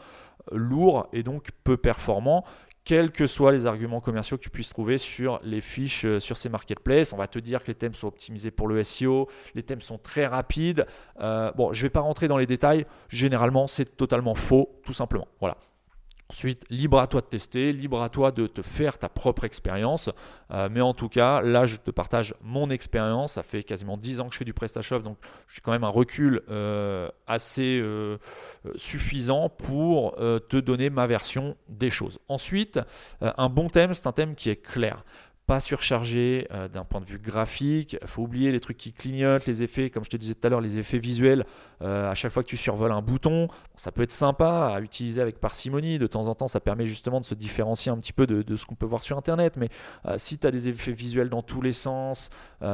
lourd 0.51 1.07
et 1.13 1.23
donc 1.23 1.49
peu 1.63 1.77
performant 1.77 2.45
quels 2.85 3.11
que 3.11 3.25
soient 3.25 3.51
les 3.51 3.65
arguments 3.65 3.99
commerciaux 3.99 4.37
que 4.37 4.43
tu 4.43 4.51
puisses 4.51 4.69
trouver 4.69 4.97
sur 4.99 5.39
les 5.43 5.59
fiches 5.59 6.05
euh, 6.05 6.19
sur 6.19 6.37
ces 6.37 6.49
marketplaces. 6.49 7.11
On 7.11 7.17
va 7.17 7.27
te 7.27 7.39
dire 7.39 7.63
que 7.63 7.67
les 7.67 7.75
thèmes 7.75 7.95
sont 7.95 8.07
optimisés 8.07 8.51
pour 8.51 8.67
le 8.67 8.81
SEO, 8.83 9.27
les 9.55 9.63
thèmes 9.63 9.81
sont 9.81 9.97
très 9.97 10.27
rapides. 10.27 10.85
Euh, 11.19 11.51
bon, 11.53 11.73
je 11.73 11.79
ne 11.79 11.87
vais 11.87 11.89
pas 11.89 12.01
rentrer 12.01 12.27
dans 12.27 12.37
les 12.37 12.45
détails. 12.45 12.85
Généralement, 13.09 13.65
c'est 13.67 13.97
totalement 13.97 14.35
faux, 14.35 14.79
tout 14.85 14.93
simplement. 14.93 15.27
Voilà. 15.39 15.57
Ensuite, 16.27 16.63
libre 16.71 16.99
à 16.99 17.05
toi 17.05 17.21
de 17.21 17.27
tester, 17.27 17.71
libre 17.71 18.01
à 18.01 18.09
toi 18.09 18.31
de 18.31 18.47
te 18.47 18.63
faire 18.63 18.97
ta 18.97 19.09
propre 19.09 19.43
expérience. 19.43 20.09
Euh, 20.49 20.69
mais 20.71 20.81
en 20.81 20.95
tout 20.95 21.07
cas, 21.07 21.41
là, 21.41 21.67
je 21.67 21.77
te 21.77 21.91
partage 21.91 22.33
mon 22.41 22.71
expérience. 22.71 23.33
Ça 23.33 23.43
fait 23.43 23.61
quasiment 23.61 23.95
10 23.95 24.21
ans 24.21 24.27
que 24.27 24.33
je 24.33 24.39
fais 24.39 24.45
du 24.45 24.53
PrestaShop, 24.53 24.99
donc 24.99 25.17
j'ai 25.47 25.61
quand 25.61 25.71
même 25.71 25.83
un 25.83 25.89
recul 25.89 26.41
euh, 26.49 27.09
assez 27.27 27.79
euh, 27.79 28.17
suffisant 28.75 29.49
pour 29.49 30.15
te 30.15 30.57
donner 30.57 30.89
ma 30.89 31.05
version 31.05 31.55
des 31.69 31.91
choses. 31.91 32.19
Ensuite, 32.27 32.79
un 33.21 33.49
bon 33.49 33.69
thème, 33.69 33.93
c'est 33.93 34.07
un 34.07 34.11
thème 34.11 34.33
qui 34.33 34.49
est 34.49 34.55
clair. 34.55 35.03
Pas 35.45 35.59
surchargé 35.59 36.47
euh, 36.51 36.67
d'un 36.67 36.83
point 36.83 37.01
de 37.01 37.05
vue 37.05 37.19
graphique. 37.19 37.97
Il 38.01 38.07
faut 38.07 38.23
oublier 38.23 38.51
les 38.51 38.59
trucs 38.59 38.77
qui 38.77 38.93
clignotent, 38.93 39.45
les 39.45 39.61
effets, 39.61 39.89
comme 39.89 40.03
je 40.03 40.09
te 40.09 40.17
disais 40.17 40.33
tout 40.33 40.45
à 40.47 40.49
l'heure, 40.49 40.61
les 40.61 40.79
effets 40.79 40.97
visuels. 40.97 41.45
Euh, 41.81 42.09
à 42.09 42.15
chaque 42.15 42.31
fois 42.31 42.41
que 42.41 42.47
tu 42.47 42.57
survoles 42.57 42.91
un 42.91 43.01
bouton, 43.01 43.47
ça 43.75 43.91
peut 43.91 44.01
être 44.01 44.11
sympa 44.11 44.71
à 44.73 44.81
utiliser 44.81 45.21
avec 45.21 45.39
parcimonie. 45.39 45.99
De 45.99 46.07
temps 46.07 46.27
en 46.27 46.35
temps, 46.35 46.47
ça 46.47 46.59
permet 46.59 46.87
justement 46.87 47.19
de 47.19 47.25
se 47.25 47.35
différencier 47.35 47.91
un 47.91 47.97
petit 47.97 48.13
peu 48.13 48.25
de, 48.25 48.55
ce 48.55 48.65
qu'on 48.65 48.75
peut 48.75 48.87
voir 48.87 49.03
sur 49.03 49.17
Internet. 49.17 49.55
Mais 49.57 49.69
euh, 50.07 50.15
si 50.17 50.39
tu 50.39 50.47
as 50.47 50.51
des 50.51 50.69
effets 50.69 50.93
visuels 50.93 51.29
dans 51.29 51.43
tous 51.43 51.61
les 51.61 51.73
sens, 51.73 52.29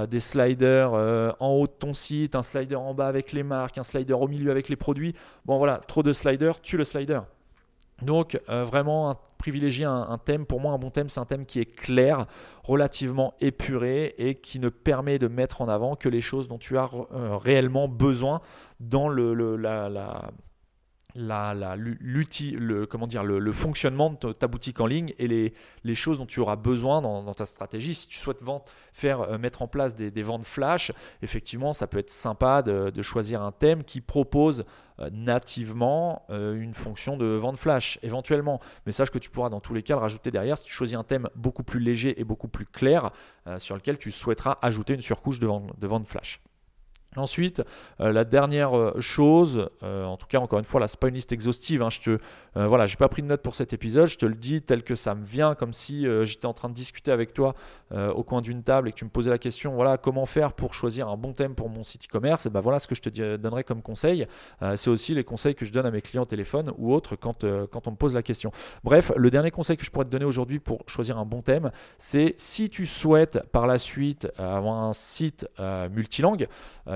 des 0.10 0.20
sliders 0.20 0.94
en 0.94 1.50
haut 1.50 1.68
de 1.68 1.72
ton 1.72 1.94
site, 1.94 2.36
un 2.36 2.44
slider 2.44 2.76
en 2.76 2.94
bas 2.94 3.08
avec 3.08 3.34
les 3.34 3.44
marques, 3.44 3.78
un 3.78 3.84
slider 3.84 4.14
au 4.14 4.28
milieu 4.28 4.52
avec 4.52 4.70
les 4.70 4.78
produits, 4.78 5.16
bon 5.44 5.58
voilà, 5.58 5.82
trop 5.88 6.04
de 6.04 6.14
sliders, 6.14 6.62
tue 6.62 6.78
le 6.78 6.86
slider. 6.86 7.20
Donc 8.02 8.40
vraiment 8.48 9.18
privilégier 9.42 9.86
un, 9.86 10.20
thème. 10.24 10.46
Pour 10.46 10.62
moi, 10.62 10.74
un 10.74 10.78
bon 10.78 10.92
thème, 10.92 11.10
c'est 11.10 11.20
un 11.20 11.26
thème 11.26 11.48
qui 11.48 11.60
est 11.60 11.66
clair, 11.66 12.28
relativement 12.64 13.34
épuré 13.42 14.14
et 14.20 14.36
qui 14.36 14.60
ne 14.60 14.70
permet 14.70 15.18
de 15.18 15.28
mettre 15.28 15.62
en 15.62 15.68
avant 15.68 15.96
que 15.96 16.10
les 16.10 16.22
choses 16.22 16.48
dont 16.48 16.60
tu 16.60 16.78
as 16.78 16.88
euh, 16.94 17.38
réellement 17.38 17.88
besoin 17.88 18.42
dans 18.80 19.10
le, 19.10 19.34
la 19.56 20.30
la, 21.16 21.76
le, 21.76 22.86
comment 22.86 23.08
dire, 23.08 23.24
le, 23.24 23.52
fonctionnement 23.52 24.12
de 24.22 24.32
ta 24.34 24.48
boutique 24.48 24.80
en 24.80 24.86
ligne 24.86 25.14
et 25.20 25.28
les, 25.84 25.96
choses 25.96 26.18
dont 26.18 26.26
tu 26.26 26.40
auras 26.40 26.56
besoin 26.56 27.02
dans, 27.02 27.34
ta 27.34 27.46
stratégie. 27.46 27.94
Si 27.94 28.08
tu 28.08 28.18
souhaites 28.18 28.40
faire 28.94 29.22
euh, 29.22 29.38
mettre 29.38 29.62
en 29.62 29.68
place 29.68 29.96
des, 29.96 30.12
des, 30.12 30.24
ventes 30.24 30.46
flash, 30.46 30.92
effectivement, 31.22 31.74
ça 31.74 31.88
peut 31.88 32.00
être 32.00 32.10
sympa 32.10 32.62
de, 32.62 33.02
choisir 33.02 33.42
un 33.42 33.52
thème 33.52 33.84
qui 33.84 34.00
propose 34.00 34.64
euh, 35.00 35.10
nativement 35.12 36.26
euh, 36.30 36.54
une 36.54 36.74
fonction 36.74 37.18
de 37.18 37.26
vente 37.26 37.58
flash, 37.58 37.98
éventuellement. 38.04 38.60
Mais 38.86 38.92
sache 38.92 39.10
que 39.10 39.20
tu 39.20 39.30
pourras 39.30 39.50
dans 39.50 39.60
tous 39.60 39.74
les 39.74 39.84
cas 39.84 39.96
le 39.96 40.02
rajouter 40.02 40.32
derrière 40.32 40.58
si 40.58 40.66
tu 40.66 40.74
choisis 40.74 40.98
un 40.98 41.04
thème 41.04 41.30
beaucoup 41.36 41.64
plus 41.64 41.80
léger 41.80 42.20
et 42.20 42.24
beaucoup 42.24 42.48
plus 42.48 42.66
clair 42.66 43.12
sur 43.58 43.76
lequel 43.76 43.98
tu 43.98 44.12
souhaiteras 44.12 44.60
ajouter 44.62 44.94
une 44.94 45.02
surcouche 45.02 45.40
de 45.40 45.48
de 45.48 45.88
vente 45.88 46.08
flash. 46.08 46.42
Ensuite, 47.18 47.62
euh, 48.00 48.14
la 48.14 48.24
dernière 48.24 48.78
euh, 48.78 48.96
chose, 49.02 49.70
euh, 49.84 50.06
en 50.06 50.16
tout 50.16 50.28
cas 50.28 50.40
encore 50.40 50.60
une 50.60 50.66
fois, 50.66 50.80
là 50.80 50.88
c'est 50.88 51.00
pas 51.00 51.10
une 51.10 51.16
liste 51.16 51.34
exhaustive. 51.34 51.82
Hein, 51.82 51.90
je 51.90 52.00
te, 52.00 52.20
voilà, 52.56 52.88
j'ai 52.88 52.96
pas 52.96 53.10
pris 53.10 53.22
de 53.22 53.28
note 53.28 53.42
pour 53.42 53.56
cet 53.56 53.74
épisode. 53.74 54.08
Je 54.08 54.18
te 54.18 54.26
le 54.26 54.36
dis 54.36 54.62
tel 54.62 54.84
que 54.84 54.96
ça 54.96 55.14
me 55.14 55.26
vient, 55.26 55.56
comme 55.56 55.74
si 55.74 56.06
j'étais 56.24 56.46
en 56.46 56.54
train 56.54 56.68
de 56.68 56.74
discuter 56.74 57.10
avec 57.10 57.34
toi 57.34 57.56
au 57.94 58.24
coin 58.24 58.42
d'une 58.42 58.62
table 58.62 58.90
et 58.90 58.92
que 58.92 58.98
tu 58.98 59.06
me 59.06 59.10
posais 59.10 59.30
la 59.30 59.38
question, 59.38 59.74
voilà, 59.74 59.98
comment 59.98 60.26
faire 60.26 60.52
pour 60.52 60.74
choisir 60.74 61.08
un 61.08 61.16
bon 61.16 61.32
thème 61.32 61.56
pour 61.56 61.70
mon 61.70 61.84
site 61.84 62.08
e-commerce? 62.08 62.48
Et 62.48 62.50
ben 62.50 62.60
voilà 62.60 62.80
ce 62.80 62.88
que 62.88 62.96
je 62.96 63.02
te 63.02 63.38
donnerai 63.38 63.64
comme 63.64 63.82
conseil. 63.82 64.28
c'est 64.76 64.90
aussi 64.90 65.14
les 65.14 65.24
conseils 65.24 65.56
que 65.56 65.64
je 65.64 65.72
donne 65.72 65.86
à 65.86 65.92
mes 65.92 66.02
clients 66.02 66.26
téléphone 66.26 66.74
ou 66.78 66.94
autres 66.94 67.16
quand 67.16 67.46
quand 67.72 67.88
on 67.88 67.92
me 67.92 67.96
pose 67.96 68.16
la 68.16 68.24
question. 68.24 68.52
Bref, 68.84 69.14
le 69.16 69.32
dernier 69.32 69.52
conseil 69.52 69.78
que 69.78 69.86
je 69.86 69.92
pourrais 69.92 70.06
te 70.06 70.10
donner 70.10 70.26
aujourd'hui 70.26 70.60
pour 70.60 70.82
choisir 70.88 71.18
un 71.18 71.26
bon 71.26 71.42
thème, 71.42 71.72
c'est 72.00 72.34
si 72.36 72.70
tu 72.70 72.86
souhaites 72.86 73.40
par 73.54 73.66
la 73.66 73.78
suite 73.78 74.28
avoir 74.38 74.76
un 74.76 74.94
site 74.94 75.48
multilingue 75.90 76.50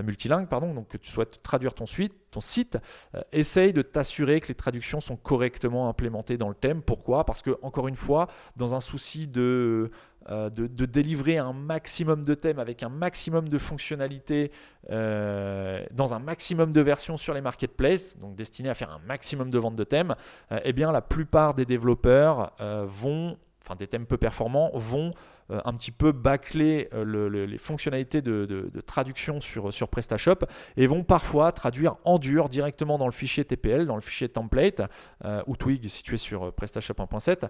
multilingue, 0.06 0.48
pardon, 0.48 0.74
donc 0.74 0.88
que 0.88 0.98
tu 0.98 1.12
souhaites 1.12 1.42
traduire 1.42 1.74
ton, 1.74 1.86
suite, 1.86 2.14
ton 2.32 2.42
site, 2.42 2.78
euh, 3.16 3.22
essaye 3.32 3.74
de 3.74 3.82
t'assurer 3.82 4.40
que 4.40 4.48
les 4.48 4.56
traductions 4.56 5.02
sont 5.02 5.16
correctement 5.16 5.90
implémentées 5.90 6.38
dans 6.38 6.50
le 6.50 6.56
thème. 6.56 6.82
Pourquoi? 6.82 7.26
Parce 7.26 7.42
que, 7.42 7.58
encore 7.62 7.88
une 7.88 7.96
fois, 7.96 8.28
dans 8.56 8.76
un 8.76 8.80
souci 8.80 9.28
de, 9.28 9.92
euh, 10.30 10.50
de, 10.50 10.86
délivrer 10.86 11.38
un 11.38 11.54
maximum 11.54 12.24
de 12.24 12.34
thèmes 12.36 12.60
avec 12.60 12.84
un 12.84 12.90
maximum 12.90 13.50
de 13.50 13.58
fonctionnalités 13.58 14.52
euh, 14.90 15.84
dans 15.92 16.14
un 16.14 16.20
maximum 16.20 16.72
de 16.72 16.82
versions 16.82 17.18
sur 17.18 17.34
les 17.34 17.42
marketplaces, 17.42 18.18
donc 18.18 18.36
destiné 18.36 18.70
à 18.70 18.74
faire 18.74 18.92
un 18.92 19.00
maximum 19.00 19.50
de 19.50 19.58
ventes 19.58 19.76
de 19.76 19.84
thèmes, 19.84 20.16
eh 20.64 20.74
bien 20.74 20.92
la 20.92 21.02
plupart 21.02 21.54
des 21.54 21.66
développeurs 21.66 22.54
vont, 22.88 23.38
enfin 23.64 23.76
des 23.76 23.88
thèmes 23.88 24.06
peu 24.06 24.18
performants, 24.18 24.72
vont 24.74 25.14
euh, 25.52 25.62
un 25.64 25.74
petit 25.74 25.92
peu 25.92 26.12
bâcler 26.12 26.90
euh, 26.96 27.46
les 27.46 27.58
fonctionnalités 27.60 28.24
de, 28.24 28.72
traduction 28.88 29.42
sur, 29.42 29.88
PrestaShop 29.88 30.40
et 30.76 30.88
vont 30.88 31.04
parfois 31.04 31.52
traduire 31.52 31.98
en 32.04 32.18
dur 32.18 32.50
directement 32.50 32.98
dans 32.98 33.06
le 33.06 33.12
fichier 33.12 33.46
TPL, 33.46 33.86
dans 33.86 33.96
le 33.96 34.02
fichier 34.02 34.28
template 34.28 34.82
euh, 35.24 35.44
ou 35.46 35.56
Twig 35.56 35.88
situé 35.88 36.18
sur 36.18 36.52
PrestaShop 36.54 36.96
1.7, 36.96 37.50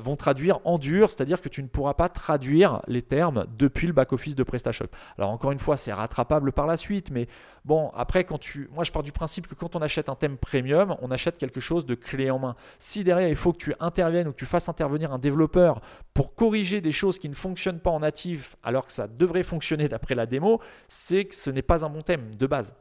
vont 0.00 0.16
traduire 0.16 0.60
en 0.64 0.78
dur, 0.78 1.10
c'est-à-dire 1.10 1.42
que 1.42 1.50
tu 1.50 1.62
ne 1.62 1.68
pourras 1.68 1.94
pas 1.94 2.08
traduire 2.08 2.80
les 2.86 3.02
termes 3.02 3.46
depuis 3.58 3.86
le 3.86 3.92
back-office 3.92 4.36
de 4.36 4.42
PrestaShop. 4.42 4.88
Alors 5.18 5.30
encore 5.30 5.52
une 5.52 5.58
fois, 5.58 5.76
c'est 5.76 5.92
rattrapable 5.92 6.52
par 6.52 6.66
la 6.66 6.78
suite, 6.78 7.10
mais 7.10 7.28
bon, 7.64 7.90
après, 7.94 8.24
quand 8.24 8.38
tu... 8.38 8.70
moi 8.72 8.84
je 8.84 8.92
pars 8.92 9.02
du 9.02 9.12
principe 9.12 9.46
que 9.48 9.54
quand 9.54 9.76
on 9.76 9.82
achète 9.82 10.08
un 10.08 10.14
thème 10.14 10.38
premium, 10.38 10.96
on 11.02 11.10
achète 11.10 11.36
quelque 11.36 11.60
chose 11.60 11.84
de 11.84 11.94
clé 11.94 12.30
en 12.30 12.38
main. 12.38 12.56
Si 12.78 13.04
derrière 13.04 13.28
il 13.28 13.36
faut 13.36 13.52
que 13.52 13.58
tu 13.58 13.74
interviennes 13.80 14.28
ou 14.28 14.32
que 14.32 14.38
tu 14.38 14.46
fasses 14.46 14.68
intervenir 14.68 15.12
un 15.12 15.18
développeur 15.18 15.82
pour 16.14 16.34
corriger 16.34 16.80
des 16.80 16.92
choses 16.92 17.18
qui 17.18 17.28
ne 17.28 17.33
fonctionne 17.34 17.80
pas 17.80 17.90
en 17.90 18.00
natif 18.00 18.56
alors 18.62 18.86
que 18.86 18.92
ça 18.92 19.06
devrait 19.06 19.42
fonctionner 19.42 19.88
d'après 19.88 20.14
la 20.14 20.26
démo, 20.26 20.60
c'est 20.88 21.24
que 21.24 21.34
ce 21.34 21.50
n'est 21.50 21.62
pas 21.62 21.84
un 21.84 21.90
bon 21.90 22.02
thème 22.02 22.34
de 22.34 22.46
base. 22.46 22.74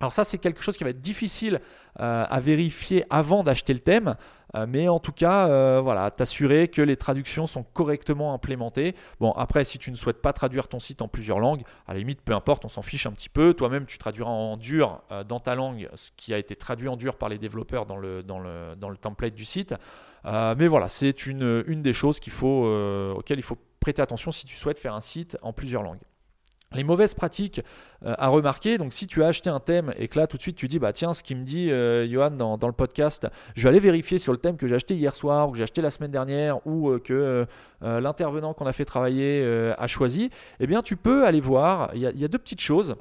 Alors 0.00 0.12
ça, 0.12 0.24
c'est 0.24 0.38
quelque 0.38 0.62
chose 0.62 0.76
qui 0.76 0.84
va 0.84 0.90
être 0.90 1.00
difficile 1.00 1.60
euh, 2.00 2.24
à 2.28 2.40
vérifier 2.40 3.04
avant 3.10 3.44
d'acheter 3.44 3.72
le 3.72 3.78
thème, 3.78 4.16
euh, 4.56 4.66
mais 4.68 4.88
en 4.88 4.98
tout 4.98 5.12
cas, 5.12 5.48
euh, 5.48 5.80
voilà, 5.80 6.10
t'assurer 6.10 6.66
que 6.68 6.82
les 6.82 6.96
traductions 6.96 7.46
sont 7.46 7.62
correctement 7.62 8.34
implémentées. 8.34 8.96
Bon, 9.20 9.30
après, 9.32 9.64
si 9.64 9.78
tu 9.78 9.92
ne 9.92 9.96
souhaites 9.96 10.20
pas 10.20 10.32
traduire 10.32 10.66
ton 10.66 10.80
site 10.80 11.00
en 11.00 11.08
plusieurs 11.08 11.38
langues, 11.38 11.62
à 11.86 11.92
la 11.92 12.00
limite, 12.00 12.22
peu 12.22 12.34
importe, 12.34 12.64
on 12.64 12.68
s'en 12.68 12.82
fiche 12.82 13.06
un 13.06 13.12
petit 13.12 13.28
peu. 13.28 13.54
Toi-même, 13.54 13.86
tu 13.86 13.96
traduiras 13.98 14.30
en 14.30 14.56
dur 14.56 15.00
dans 15.28 15.38
ta 15.38 15.54
langue 15.54 15.88
ce 15.94 16.10
qui 16.16 16.34
a 16.34 16.38
été 16.38 16.56
traduit 16.56 16.88
en 16.88 16.96
dur 16.96 17.16
par 17.16 17.28
les 17.28 17.38
développeurs 17.38 17.86
dans 17.86 17.96
le, 17.96 18.22
dans 18.22 18.40
le, 18.40 18.74
dans 18.76 18.88
le 18.88 18.96
template 18.96 19.34
du 19.34 19.44
site. 19.44 19.74
mais 20.24 20.66
voilà, 20.66 20.88
c'est 20.88 21.26
une, 21.26 21.64
une 21.66 21.82
des 21.82 21.92
choses 21.92 22.18
qu'il 22.18 22.32
faut, 22.32 22.66
auxquelles 23.16 23.38
il 23.38 23.42
faut 23.42 23.58
prêter 23.84 24.00
attention 24.00 24.32
si 24.32 24.46
tu 24.46 24.56
souhaites 24.56 24.78
faire 24.78 24.94
un 24.94 25.02
site 25.02 25.36
en 25.42 25.52
plusieurs 25.52 25.82
langues. 25.82 26.00
Les 26.72 26.84
mauvaises 26.84 27.12
pratiques 27.12 27.60
euh, 28.04 28.14
à 28.16 28.28
remarquer, 28.28 28.78
donc 28.78 28.94
si 28.94 29.06
tu 29.06 29.22
as 29.22 29.26
acheté 29.26 29.50
un 29.50 29.60
thème 29.60 29.92
et 29.98 30.08
que 30.08 30.18
là 30.18 30.26
tout 30.26 30.38
de 30.38 30.42
suite 30.42 30.56
tu 30.56 30.68
dis 30.68 30.78
bah 30.78 30.94
tiens 30.94 31.12
ce 31.12 31.22
qui 31.22 31.34
me 31.34 31.44
dit 31.44 31.70
euh, 31.70 32.08
Johan 32.08 32.30
dans, 32.30 32.56
le 32.66 32.72
podcast, 32.72 33.26
je 33.54 33.62
vais 33.62 33.68
aller 33.68 33.78
vérifier 33.78 34.16
sur 34.16 34.32
le 34.32 34.38
thème 34.38 34.56
que 34.56 34.66
j'ai 34.66 34.74
acheté 34.74 34.96
hier 34.96 35.14
soir 35.14 35.48
ou 35.48 35.52
que 35.52 35.58
j'ai 35.58 35.64
acheté 35.64 35.82
la 35.82 35.90
semaine 35.90 36.10
dernière 36.10 36.66
ou 36.66 36.88
euh, 36.88 36.98
que 36.98 37.46
l'intervenant 37.82 38.54
qu'on 38.54 38.64
a 38.64 38.72
fait 38.72 38.86
travailler 38.86 39.44
a 39.76 39.86
choisi, 39.86 40.30
eh 40.58 40.66
bien 40.66 40.80
tu 40.80 40.96
peux 40.96 41.26
aller 41.26 41.40
voir, 41.40 41.90
il 41.94 42.00
y, 42.00 42.24
a 42.24 42.28
deux 42.28 42.38
petites 42.38 42.62
choses 42.62 42.96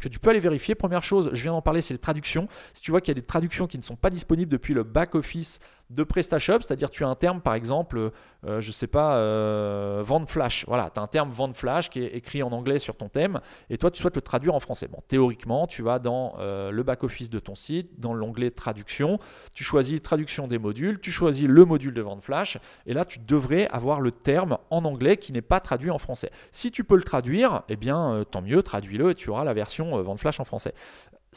que 0.00 0.08
tu 0.08 0.18
peux 0.18 0.30
aller 0.30 0.40
vérifier. 0.40 0.74
Première 0.74 1.02
chose, 1.02 1.28
je 1.34 1.42
viens 1.42 1.52
d'en 1.52 1.60
parler, 1.60 1.82
c'est 1.82 1.92
les 1.94 1.98
traductions. 1.98 2.48
Si 2.72 2.82
tu 2.82 2.90
vois 2.90 3.00
qu'il 3.00 3.10
y 3.10 3.16
a 3.16 3.20
des 3.20 3.26
traductions 3.26 3.66
qui 3.66 3.76
ne 3.76 3.82
sont 3.82 3.96
pas 3.96 4.10
disponibles 4.10 4.50
depuis 4.50 4.72
le 4.72 4.84
back-office 4.84 5.58
de 5.90 6.02
PrestaShop, 6.02 6.60
c'est-à-dire 6.62 6.90
tu 6.90 7.04
as 7.04 7.08
un 7.08 7.14
terme 7.14 7.40
par 7.40 7.54
exemple, 7.54 8.10
euh, 8.44 8.60
je 8.60 8.68
ne 8.68 8.72
sais 8.72 8.88
pas, 8.88 9.16
euh, 9.16 10.02
vente 10.04 10.28
flash. 10.28 10.64
Voilà, 10.66 10.90
tu 10.92 10.98
as 10.98 11.02
un 11.02 11.06
terme 11.06 11.30
vente 11.30 11.56
flash 11.56 11.90
qui 11.90 12.02
est 12.02 12.08
écrit 12.08 12.42
en 12.42 12.50
anglais 12.50 12.78
sur 12.78 12.96
ton 12.96 13.08
thème 13.08 13.40
et 13.70 13.78
toi 13.78 13.90
tu 13.90 14.00
souhaites 14.00 14.16
le 14.16 14.22
traduire 14.22 14.54
en 14.54 14.60
français. 14.60 14.88
Bon, 14.88 14.98
théoriquement, 15.06 15.66
tu 15.66 15.82
vas 15.82 15.98
dans 15.98 16.34
euh, 16.38 16.70
le 16.70 16.82
back-office 16.82 17.30
de 17.30 17.38
ton 17.38 17.54
site, 17.54 18.00
dans 18.00 18.14
l'onglet 18.14 18.50
traduction, 18.50 19.20
tu 19.54 19.62
choisis 19.62 20.02
traduction 20.02 20.48
des 20.48 20.58
modules, 20.58 21.00
tu 21.00 21.12
choisis 21.12 21.46
le 21.46 21.64
module 21.64 21.94
de 21.94 22.02
vente 22.02 22.22
flash 22.22 22.58
et 22.86 22.92
là 22.92 23.04
tu 23.04 23.20
devrais 23.20 23.68
avoir 23.68 24.00
le 24.00 24.10
terme 24.10 24.58
en 24.70 24.84
anglais 24.84 25.16
qui 25.16 25.32
n'est 25.32 25.40
pas 25.42 25.60
traduit 25.60 25.90
en 25.90 25.98
français. 25.98 26.30
Si 26.50 26.72
tu 26.72 26.82
peux 26.82 26.96
le 26.96 27.04
traduire, 27.04 27.62
eh 27.68 27.76
bien 27.76 28.24
tant 28.30 28.42
mieux, 28.42 28.62
traduis-le 28.62 29.10
et 29.10 29.14
tu 29.14 29.30
auras 29.30 29.44
la 29.44 29.54
version 29.54 30.02
vente 30.02 30.18
flash 30.18 30.40
en 30.40 30.44
français. 30.44 30.74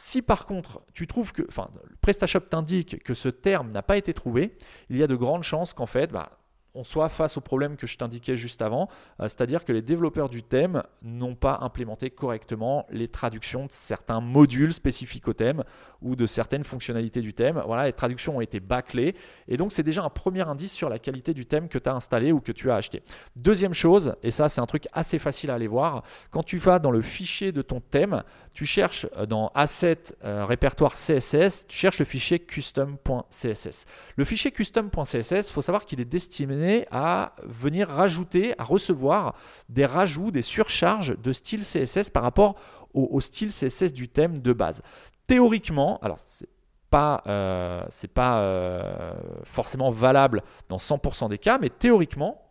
Si 0.02 0.22
par 0.22 0.46
contre 0.46 0.80
tu 0.94 1.06
trouves 1.06 1.34
que, 1.34 1.42
enfin, 1.46 1.68
PrestaShop 2.00 2.40
t'indique 2.40 3.04
que 3.04 3.12
ce 3.12 3.28
terme 3.28 3.70
n'a 3.70 3.82
pas 3.82 3.98
été 3.98 4.14
trouvé, 4.14 4.56
il 4.88 4.96
y 4.96 5.02
a 5.02 5.06
de 5.06 5.14
grandes 5.14 5.42
chances 5.42 5.74
qu'en 5.74 5.84
fait, 5.84 6.10
bah, 6.10 6.39
on 6.74 6.84
soit 6.84 7.08
face 7.08 7.36
au 7.36 7.40
problème 7.40 7.76
que 7.76 7.86
je 7.86 7.98
t'indiquais 7.98 8.36
juste 8.36 8.62
avant, 8.62 8.88
euh, 9.20 9.24
c'est-à-dire 9.24 9.64
que 9.64 9.72
les 9.72 9.82
développeurs 9.82 10.28
du 10.28 10.42
thème 10.42 10.82
n'ont 11.02 11.34
pas 11.34 11.58
implémenté 11.62 12.10
correctement 12.10 12.86
les 12.90 13.08
traductions 13.08 13.66
de 13.66 13.72
certains 13.72 14.20
modules 14.20 14.72
spécifiques 14.72 15.28
au 15.28 15.32
thème 15.32 15.64
ou 16.02 16.16
de 16.16 16.26
certaines 16.26 16.64
fonctionnalités 16.64 17.20
du 17.20 17.34
thème. 17.34 17.62
Voilà, 17.66 17.86
les 17.86 17.92
traductions 17.92 18.36
ont 18.36 18.40
été 18.40 18.60
bâclées 18.60 19.14
et 19.48 19.56
donc 19.56 19.72
c'est 19.72 19.82
déjà 19.82 20.02
un 20.02 20.10
premier 20.10 20.42
indice 20.42 20.72
sur 20.72 20.88
la 20.88 20.98
qualité 20.98 21.34
du 21.34 21.46
thème 21.46 21.68
que 21.68 21.78
tu 21.78 21.88
as 21.88 21.94
installé 21.94 22.32
ou 22.32 22.40
que 22.40 22.52
tu 22.52 22.70
as 22.70 22.76
acheté. 22.76 23.02
Deuxième 23.36 23.74
chose, 23.74 24.14
et 24.22 24.30
ça 24.30 24.48
c'est 24.48 24.60
un 24.60 24.66
truc 24.66 24.86
assez 24.92 25.18
facile 25.18 25.50
à 25.50 25.54
aller 25.54 25.68
voir, 25.68 26.02
quand 26.30 26.42
tu 26.42 26.58
vas 26.58 26.78
dans 26.78 26.90
le 26.90 27.02
fichier 27.02 27.52
de 27.52 27.62
ton 27.62 27.80
thème, 27.80 28.22
tu 28.52 28.66
cherches 28.66 29.06
euh, 29.16 29.26
dans 29.26 29.50
Asset 29.54 29.98
euh, 30.24 30.44
répertoire 30.44 30.94
CSS, 30.94 31.66
tu 31.66 31.76
cherches 31.76 31.98
le 31.98 32.04
fichier 32.04 32.38
custom.css. 32.38 33.86
Le 34.16 34.24
fichier 34.24 34.50
custom.css, 34.50 35.48
il 35.48 35.52
faut 35.52 35.62
savoir 35.62 35.84
qu'il 35.84 36.00
est 36.00 36.04
destiné 36.04 36.59
à 36.90 37.34
venir 37.44 37.88
rajouter, 37.88 38.54
à 38.58 38.64
recevoir 38.64 39.34
des 39.68 39.86
rajouts, 39.86 40.30
des 40.30 40.42
surcharges 40.42 41.16
de 41.18 41.32
style 41.32 41.60
CSS 41.60 42.10
par 42.10 42.22
rapport 42.22 42.56
au, 42.94 43.20
style 43.20 43.50
CSS 43.50 43.92
du 43.92 44.08
thème 44.08 44.38
de 44.38 44.52
base. 44.52 44.82
Théoriquement, 45.26 45.98
alors 46.02 46.18
c'est 46.24 46.48
pas, 46.90 47.22
euh, 47.28 47.84
c'est 47.90 48.12
pas 48.12 49.14
forcément 49.44 49.90
valable 49.90 50.42
dans 50.68 50.78
100% 50.78 51.28
des 51.28 51.38
cas, 51.38 51.58
mais 51.58 51.68
théoriquement, 51.70 52.42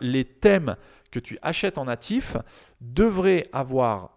les 0.00 0.24
thèmes 0.24 0.76
que 1.10 1.20
tu 1.20 1.38
achètes 1.42 1.78
en 1.78 1.84
natif 1.84 2.36
devraient 2.80 3.48
avoir 3.52 4.10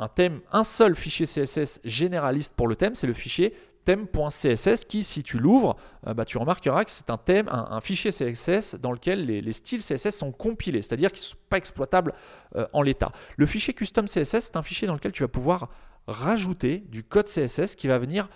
un 0.00 0.08
thème, 0.08 0.40
un 0.50 0.64
seul 0.64 0.96
fichier 0.96 1.26
CSS 1.26 1.80
généraliste 1.84 2.54
pour 2.56 2.66
le 2.66 2.74
thème, 2.74 2.94
c'est 2.94 3.06
le 3.06 3.12
fichier 3.12 3.54
thème.css 3.84 4.84
qui, 4.84 5.04
si 5.04 5.22
tu 5.22 5.38
l'ouvres, 5.38 5.76
euh, 6.06 6.14
bah, 6.14 6.24
tu 6.24 6.38
remarqueras 6.38 6.84
que 6.84 6.90
c'est 6.90 7.10
un 7.10 7.80
fichier 7.80 8.10
CSS 8.10 8.76
dans 8.76 8.92
lequel 8.92 9.26
les, 9.26 9.52
styles 9.52 9.82
CSS 9.82 10.10
sont 10.10 10.32
compilés, 10.32 10.82
c'est-à-dire 10.82 11.12
qu'ils 11.12 11.22
ne 11.22 11.30
sont 11.30 11.36
pas 11.48 11.56
exploitables 11.56 12.14
euh, 12.56 12.66
en 12.72 12.82
l'état. 12.82 13.12
Le 13.36 13.46
fichier 13.46 13.74
custom 13.74 14.06
CSS, 14.06 14.40
c'est 14.40 14.56
un 14.56 14.62
fichier 14.62 14.86
dans 14.86 14.94
lequel 14.94 15.12
tu 15.12 15.22
vas 15.22 15.28
pouvoir 15.28 15.70
rajouter 16.06 16.78
du 16.88 17.04
code 17.04 17.26
CSS 17.26 17.76
qui 17.76 17.88
va 17.88 17.98
venir 17.98 18.28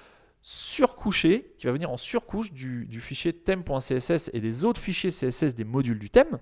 surcoucher, 0.43 1.55
qui 1.59 1.67
va 1.67 1.73
venir 1.73 1.91
en 1.91 1.97
surcouche 1.97 2.53
du, 2.53 2.87
du 2.87 3.01
fichier 3.01 3.33
thème.css 3.33 4.31
et 4.33 4.41
des 4.41 4.65
autres 4.65 4.81
fichiers 4.81 5.11
CSS 5.11 5.55
des 5.55 5.65
modules 5.65 5.99
du 5.99 6.11
thème. 6.11 6.39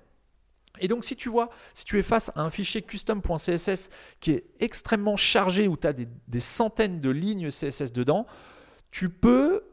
Et 0.80 0.88
donc 0.88 1.04
si 1.04 1.16
tu 1.16 1.28
vois, 1.28 1.50
si 1.74 1.84
tu 1.84 1.98
es 1.98 2.02
face 2.02 2.30
à 2.34 2.42
un 2.42 2.50
fichier 2.50 2.82
custom.css 2.82 3.90
qui 4.20 4.32
est 4.32 4.44
extrêmement 4.60 5.16
chargé, 5.16 5.68
où 5.68 5.76
tu 5.76 5.86
as 5.86 5.92
des, 5.92 6.40
centaines 6.40 7.00
de 7.00 7.10
lignes 7.10 7.50
CSS 7.50 7.92
dedans, 7.92 8.26
tu 8.92 9.08
peux 9.08 9.64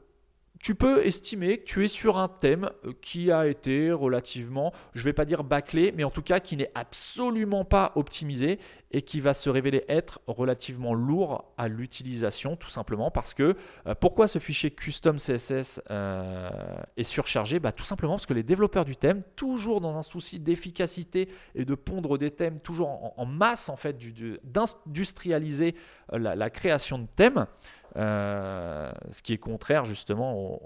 tu 0.60 0.76
peux 0.76 1.06
estimer 1.06 1.60
que 1.60 1.64
tu 1.64 1.86
es 1.86 1.88
sur 1.88 2.18
un 2.18 2.28
thème 2.28 2.70
euh, 2.86 2.92
qui 3.02 3.32
a 3.32 3.48
été 3.48 3.92
relativement, 3.92 4.74
je 4.94 5.00
ne 5.00 5.06
vais 5.06 5.14
pas 5.14 5.26
dire 5.26 5.44
bâclé, 5.44 5.94
mais 5.96 6.04
en 6.04 6.12
tout 6.12 6.22
cas 6.22 6.40
qui 6.40 6.58
n'est 6.58 6.72
absolument 6.76 7.64
pas 7.64 7.94
optimisé 7.96 8.60
et 8.92 9.02
qui 9.02 9.22
va 9.22 9.34
se 9.34 9.50
révéler 9.50 9.86
être 9.88 10.20
relativement 10.28 10.94
lourd 10.94 11.54
à 11.58 11.68
l'utilisation, 11.68 12.56
tout 12.56 12.70
simplement 12.70 13.10
parce 13.10 13.34
que 13.34 13.56
euh, 13.88 13.96
pourquoi 13.96 14.28
ce 14.28 14.40
fichier 14.40 14.72
custom 14.72 15.18
CSS 15.18 15.82
euh, 15.92 16.50
est 16.98 17.04
surchargé? 17.04 17.60
Bah, 17.60 17.72
Tout 17.72 17.84
simplement 17.86 18.14
parce 18.14 18.26
que 18.26 18.34
les 18.34 18.44
développeurs 18.44 18.86
du 18.86 18.98
thème, 18.98 19.24
toujours 19.38 19.80
dans 19.80 19.98
un 19.98 20.02
souci 20.02 20.40
d'efficacité 20.40 21.30
et 21.56 21.64
de 21.64 21.76
pondre 21.76 22.18
des 22.18 22.32
thèmes, 22.32 22.60
toujours 22.60 23.14
en, 23.18 23.26
masse 23.26 23.70
en 23.70 23.78
fait, 23.78 23.98
d'industrialiser 24.44 25.76
la, 26.12 26.36
la, 26.36 26.50
création 26.50 27.00
de 27.00 27.08
thèmes, 27.16 27.46
euh, 27.95 28.91
ce 29.10 29.21
qui 29.21 29.34
est 29.34 29.38
contraire 29.38 29.86
justement 29.86 30.60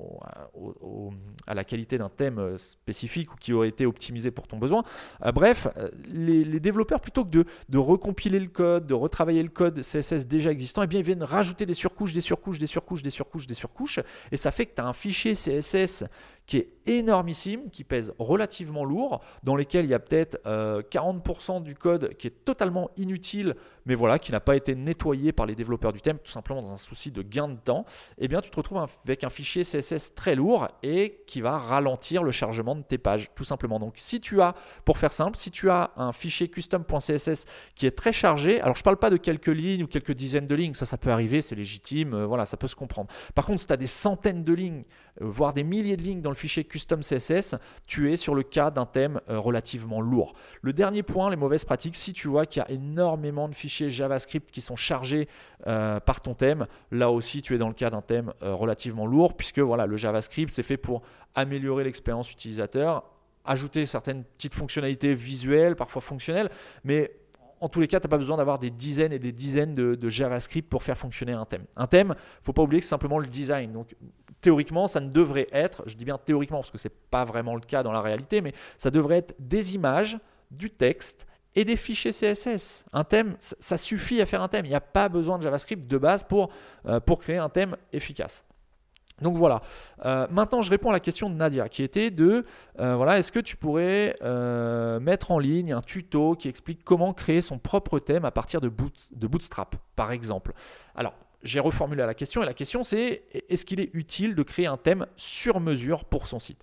à 1.48 1.54
la 1.54 1.64
qualité 1.64 1.98
d'un 1.98 2.10
thème 2.10 2.58
spécifique 2.58 3.34
ou 3.34 3.36
qui 3.38 3.54
aurait 3.54 3.70
été 3.70 3.86
optimisé 3.86 4.32
pour 4.32 4.48
ton 4.48 4.58
besoin. 4.58 4.84
Euh, 5.26 5.32
bref, 5.32 5.68
euh, 5.78 5.90
les, 6.06 6.60
développeurs, 6.60 7.02
plutôt 7.02 7.26
que 7.26 7.46
de, 7.70 7.78
recompiler 7.78 8.40
le 8.40 8.48
code, 8.48 8.88
de 8.88 8.94
retravailler 8.94 9.44
le 9.44 9.50
code 9.50 9.82
CSS 9.82 10.28
déjà 10.28 10.52
existant, 10.52 10.84
eh 10.84 10.88
bien, 10.88 11.00
ils 11.00 11.06
viennent 11.06 11.24
rajouter 11.24 11.66
des 11.66 11.74
surcouches, 11.74 12.14
des 12.14 12.22
surcouches, 12.22 12.60
des 12.60 12.68
surcouches, 12.68 13.04
des 13.04 13.10
surcouches, 13.10 13.48
des 13.48 13.54
surcouches, 13.54 14.00
et 14.32 14.38
ça 14.38 14.52
fait 14.52 14.66
que 14.66 14.76
tu 14.76 14.82
as 14.82 14.86
un 14.86 14.94
fichier 14.94 15.34
CSS 15.34 16.06
qui 16.46 16.58
est 16.58 16.70
énormissime, 16.86 17.70
qui 17.72 17.84
pèse 17.84 18.14
relativement 18.20 18.84
lourd, 18.84 19.22
dans 19.44 19.56
lesquels 19.56 19.86
il 19.86 19.92
y 19.92 19.94
a 19.94 20.00
peut-être 20.00 20.38
40% 20.46 21.58
euh, 21.58 21.60
du 21.62 21.76
code 21.76 22.16
qui 22.18 22.28
est 22.28 22.44
totalement 22.44 22.90
inutile, 22.98 23.56
mais 23.86 23.96
voilà, 23.96 24.20
qui 24.20 24.32
n'a 24.32 24.40
pas 24.40 24.56
été 24.56 24.76
nettoyé 24.76 25.32
par 25.32 25.46
les 25.46 25.56
développeurs 25.56 25.94
du 25.94 26.02
thème, 26.02 26.18
tout 26.20 26.32
simplement 26.32 26.62
dans 26.62 26.74
un 26.74 26.78
souci 26.78 27.12
de 27.12 27.22
gain 27.22 27.48
de 27.48 27.58
temps, 27.58 27.86
eh 28.18 28.28
bien 28.28 28.42
tu 28.42 28.50
te 28.50 28.56
retrouves 28.56 28.86
avec 29.06 29.24
un 29.24 29.30
fichier 29.30 29.64
CSS 29.64 30.14
très 30.16 30.36
lourd 30.36 30.68
et 30.84 31.24
qui 31.28 31.42
va 31.42 31.58
ralentir 31.58 32.24
le 32.24 32.32
chargement 32.32 32.76
de 32.76 32.82
tes 32.82 32.98
pages, 32.98 33.30
tout 33.36 33.44
simplement. 33.44 33.80
Donc 33.80 33.94
si 33.98 34.22
tu 34.22 34.42
as, 34.42 34.56
pour 34.86 34.98
faire 34.98 35.14
simple, 35.14 35.38
si 35.38 35.52
tu 35.52 35.70
as 35.70 35.92
un 35.98 36.12
fichier 36.12 36.48
custom.css 36.48 37.46
qui 37.76 37.86
est 37.86 37.92
très 37.98 38.14
chargé, 38.14 38.62
alors 38.62 38.76
je 38.76 38.82
ne 38.82 38.86
parle 38.86 38.98
pas 38.98 39.10
de 39.10 39.18
quelques 39.18 39.48
lignes 39.48 39.84
ou 39.84 39.88
quelques 39.88 40.14
dizaines 40.14 40.48
de 40.48 40.56
lignes, 40.56 40.74
ça 40.74 40.86
ça 40.86 40.98
peut 40.98 41.12
arriver, 41.12 41.42
c'est 41.42 41.56
légitime, 41.56 42.14
euh, 42.14 42.26
voilà, 42.26 42.46
ça 42.46 42.58
peut 42.58 42.68
se 42.68 42.76
comprendre. 42.76 43.10
Par 43.36 43.46
contre, 43.46 43.60
si 43.60 43.68
tu 43.68 43.74
as 43.74 43.78
des 43.78 43.88
centaines 43.88 44.44
de 44.44 44.54
lignes, 44.54 44.84
euh, 45.22 45.26
voire 45.26 45.54
des 45.54 45.64
milliers 45.64 45.98
de 45.98 46.02
lignes 46.02 46.22
dans 46.22 46.30
le 46.30 46.36
fichier 46.36 46.64
custom 46.64 47.02
CSS, 47.02 47.56
tu 47.86 48.12
es 48.12 48.16
sur 48.16 48.36
le 48.36 48.44
cas 48.44 48.72
d'un 48.72 48.86
thème 48.86 49.20
euh, 49.30 49.40
relativement 49.40 50.02
lourd. 50.02 50.34
Le 50.62 50.74
dernier 50.74 51.04
point, 51.04 51.30
les 51.30 51.36
mauvaises 51.36 51.66
pratiques, 51.66 51.96
si 51.96 52.14
tu 52.14 52.28
vois 52.28 52.46
qu'il 52.46 52.62
y 52.62 52.66
a 52.66 52.72
énormément 52.72 53.50
de 53.50 53.56
fichiers 53.56 53.73
JavaScript 53.82 54.52
qui 54.52 54.62
sont 54.62 54.76
chargés 54.76 55.28
euh, 55.68 56.00
par 56.00 56.22
ton 56.22 56.34
thème, 56.34 56.68
là 56.92 57.12
aussi 57.12 57.42
tu 57.42 57.56
es 57.56 57.58
dans 57.58 57.68
le 57.68 57.74
cas 57.74 57.90
d'un 57.90 58.02
thème 58.02 58.34
relativement 58.42 59.06
lourd, 59.06 59.36
puisque 59.36 59.60
voilà, 59.60 59.86
le 59.86 59.98
JavaScript 59.98 60.54
c'est 60.54 60.64
fait 60.64 60.78
pour 60.78 61.02
améliorer 61.36 61.84
l'expérience 61.84 62.32
utilisateur, 62.32 63.04
ajouter 63.46 63.86
certaines 63.86 64.24
petites 64.24 64.54
fonctionnalités 64.54 65.14
visuelles, 65.14 65.76
parfois 65.76 66.02
fonctionnelles, 66.02 66.50
mais 66.84 67.12
en 67.64 67.70
tous 67.70 67.80
les 67.80 67.88
cas, 67.88 68.02
tu 68.02 68.08
n'as 68.08 68.10
pas 68.10 68.18
besoin 68.18 68.36
d'avoir 68.36 68.60
des 68.60 68.70
dizaines 68.70 69.14
et 69.14 69.20
des 69.20 69.32
dizaines 69.32 69.74
de, 69.74 70.10
JavaScript 70.10 70.70
pour 70.70 70.84
faire 70.84 70.98
fonctionner 70.98 71.32
un 71.32 71.46
thème. 71.46 71.64
Un 71.78 71.88
thème, 71.88 72.14
faut 72.42 72.52
pas 72.52 72.62
oublier 72.62 72.82
que 72.82 72.86
c'est 72.86 72.90
simplement 72.90 73.20
le 73.20 73.28
design. 73.28 73.72
Donc, 73.72 73.96
théoriquement, 74.42 74.86
ça 74.86 75.00
ne 75.00 75.10
devrait 75.10 75.48
être, 75.54 75.82
je 75.86 75.96
dis 75.96 76.04
bien 76.04 76.18
théoriquement 76.18 76.58
parce 76.58 76.72
que 76.72 76.78
ce 76.78 76.90
n'est 76.90 76.94
pas 77.10 77.24
vraiment 77.24 77.56
le 77.56 77.62
cas 77.62 77.82
dans 77.82 77.94
la 77.94 78.02
réalité, 78.02 78.42
mais 78.42 78.52
ça 78.78 78.92
devrait 78.92 79.20
être 79.20 79.34
des 79.40 79.76
images, 79.76 80.20
du 80.52 80.70
texte 80.72 81.26
et 81.56 81.66
des 81.66 81.76
fichiers 81.76 82.12
CSS. 82.12 82.86
Un 82.94 83.04
thème, 83.04 83.36
ça 83.40 83.78
suffit 83.78 84.22
à 84.22 84.26
faire 84.26 84.42
un 84.42 84.48
thème. 84.48 84.66
Il 84.66 84.70
n'y 84.70 84.76
a 84.76 84.82
pas 84.82 85.10
besoin 85.10 85.38
de 85.38 85.44
JavaScript 85.44 85.88
de 85.88 85.98
base 85.98 86.24
pour, 86.24 86.50
euh, 86.88 87.00
créer 87.00 87.38
un 87.38 87.50
thème 87.50 87.78
efficace. 87.92 88.46
Donc 89.22 89.38
voilà. 89.38 89.62
Euh, 90.06 90.28
maintenant, 90.32 90.64
je 90.64 90.72
réponds 90.72 90.90
à 90.90 90.94
la 90.94 91.00
question 91.00 91.30
de 91.30 91.36
Nadia, 91.36 91.70
qui 91.70 91.84
était 91.84 92.10
de 92.10 92.46
euh, 92.80 92.96
voilà, 92.96 93.20
est-ce 93.20 93.32
que 93.32 93.40
tu 93.40 93.56
pourrais 93.56 94.16
mettre 95.00 95.32
en 95.32 95.40
ligne 95.40 95.74
un 95.74 95.82
tuto 95.82 96.36
qui 96.36 96.50
explique 96.50 96.84
comment 96.84 97.14
créer 97.14 97.42
son 97.42 97.60
propre 97.60 98.00
thème 98.00 98.26
à 98.26 98.32
partir 98.32 98.60
de, 98.60 98.72
de 99.12 99.28
Bootstrap, 99.28 99.76
par 99.96 100.12
exemple? 100.12 100.54
Alors, 100.96 101.14
j'ai 101.44 101.60
reformulé 101.60 102.06
la 102.06 102.14
question 102.14 102.42
et 102.42 102.46
la 102.46 102.54
question 102.54 102.84
c'est 102.84 103.24
est-ce 103.50 103.66
qu'il 103.66 103.80
est 103.80 103.90
utile 103.94 104.34
de 104.34 104.44
créer 104.44 104.66
un 104.66 104.78
thème 104.78 105.06
sur 105.18 105.60
mesure 105.60 106.06
pour 106.06 106.28
son 106.28 106.40
site? 106.40 106.62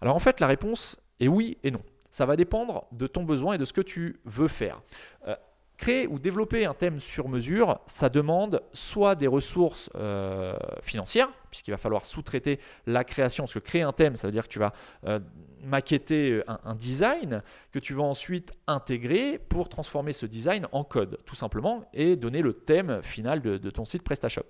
Alors 0.00 0.14
en 0.14 0.18
fait 0.18 0.40
la 0.40 0.46
réponse 0.46 1.00
est 1.20 1.28
oui 1.28 1.58
et 1.62 1.70
non. 1.70 1.82
Ça 2.20 2.26
va 2.26 2.36
dépendre 2.36 2.84
de 2.92 3.06
ton 3.06 3.24
besoin 3.24 3.54
et 3.54 3.58
de 3.58 3.64
ce 3.64 3.72
que 3.72 3.80
tu 3.80 4.20
veux 4.26 4.46
faire. 4.46 4.82
Euh, 5.26 5.34
Créer 5.78 6.06
ou 6.06 6.18
développer 6.18 6.66
un 6.66 6.74
thème 6.74 7.00
sur 7.00 7.30
mesure, 7.30 7.80
ça 7.86 8.10
demande 8.10 8.62
soit 8.74 9.14
des 9.14 9.26
ressources 9.26 9.88
euh, 9.94 10.54
financières, 10.82 11.30
puisqu'il 11.50 11.70
va 11.70 11.78
falloir 11.78 12.04
sous-traiter 12.04 12.60
la 12.86 13.04
création, 13.04 13.44
parce 13.44 13.54
que 13.54 13.58
créer 13.58 13.80
un 13.80 13.94
thème, 13.94 14.16
ça 14.16 14.28
veut 14.28 14.32
dire 14.32 14.42
que 14.42 14.52
tu 14.52 14.58
vas 14.58 14.74
euh, 15.06 15.18
maqueter 15.64 16.42
un, 16.46 16.74
design 16.74 17.42
que 17.72 17.78
tu 17.78 17.94
vas 17.94 18.02
ensuite 18.02 18.52
intégrer 18.66 19.38
pour 19.38 19.70
transformer 19.70 20.12
ce 20.12 20.26
design 20.26 20.66
en 20.72 20.84
code, 20.84 21.20
tout 21.24 21.36
simplement, 21.36 21.88
et 21.94 22.16
donner 22.16 22.42
le 22.42 22.52
thème 22.52 23.00
final 23.02 23.40
de, 23.40 23.70
ton 23.70 23.86
site 23.86 24.02
PrestaShop. 24.02 24.44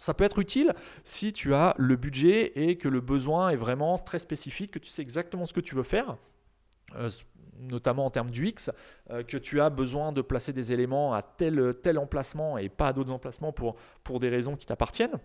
Ça 0.00 0.14
peut 0.14 0.22
être 0.22 0.38
utile 0.38 0.72
si 1.02 1.32
tu 1.32 1.52
as 1.52 1.74
le 1.78 1.96
budget 1.96 2.52
et 2.54 2.78
que 2.78 2.86
le 2.86 3.00
besoin 3.00 3.48
est 3.48 3.56
vraiment 3.56 3.98
très 3.98 4.20
spécifique, 4.20 4.70
que 4.70 4.78
tu 4.78 4.90
sais 4.90 5.02
exactement 5.02 5.46
ce 5.46 5.52
que 5.52 5.60
tu 5.60 5.74
veux 5.74 5.82
faire. 5.82 6.14
Euh, 6.96 7.10
notamment 7.58 8.06
en 8.06 8.10
termes 8.10 8.30
du 8.30 8.48
X, 8.48 8.70
euh, 9.10 9.22
que 9.22 9.36
tu 9.36 9.60
as 9.60 9.70
besoin 9.70 10.10
de 10.10 10.20
placer 10.20 10.52
des 10.52 10.72
éléments 10.72 11.14
à 11.14 11.22
tel, 11.22 11.74
tel 11.80 11.96
emplacement 11.98 12.58
et 12.58 12.68
pas 12.68 12.88
à 12.88 12.92
d'autres 12.92 13.12
emplacements 13.12 13.52
pour, 13.52 13.76
pour 14.02 14.18
des 14.18 14.28
raisons 14.28 14.56
qui 14.56 14.66
t'appartiennent. 14.66 15.18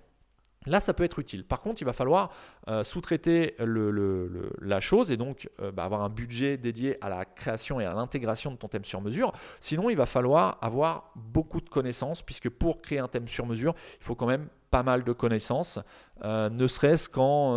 Là, 0.67 0.79
ça 0.79 0.93
peut 0.93 1.03
être 1.03 1.17
utile. 1.17 1.45
Par 1.45 1.61
contre, 1.61 1.81
il 1.81 1.85
va 1.85 1.93
falloir 1.93 2.31
euh, 2.67 2.83
sous-traiter 2.83 3.55
la 3.59 4.79
chose 4.81 5.11
et 5.11 5.17
donc 5.17 5.49
bah, 5.73 5.85
avoir 5.85 6.01
un 6.01 6.09
budget 6.09 6.57
dédié 6.57 6.97
à 7.03 7.09
la 7.09 7.25
création 7.25 7.79
et 7.79 7.85
à 7.85 7.93
l'intégration 7.93 8.51
de 8.51 8.57
ton 8.57 8.67
thème 8.67 8.83
sur 8.83 9.01
mesure. 9.01 9.31
Sinon, 9.59 9.89
il 9.89 9.95
va 9.95 10.05
falloir 10.05 10.59
avoir 10.61 11.11
beaucoup 11.15 11.61
de 11.61 11.69
connaissances 11.69 12.21
puisque 12.21 12.49
pour 12.49 12.81
créer 12.81 12.99
un 12.99 13.07
thème 13.07 13.27
sur 13.27 13.45
mesure, 13.45 13.73
il 13.99 14.03
faut 14.03 14.15
quand 14.15 14.27
même 14.27 14.49
pas 14.69 14.83
mal 14.83 15.03
de 15.03 15.11
connaissances, 15.13 15.79
euh, 16.23 16.49
ne 16.49 16.67
serait-ce 16.67 17.09
qu'en 17.09 17.55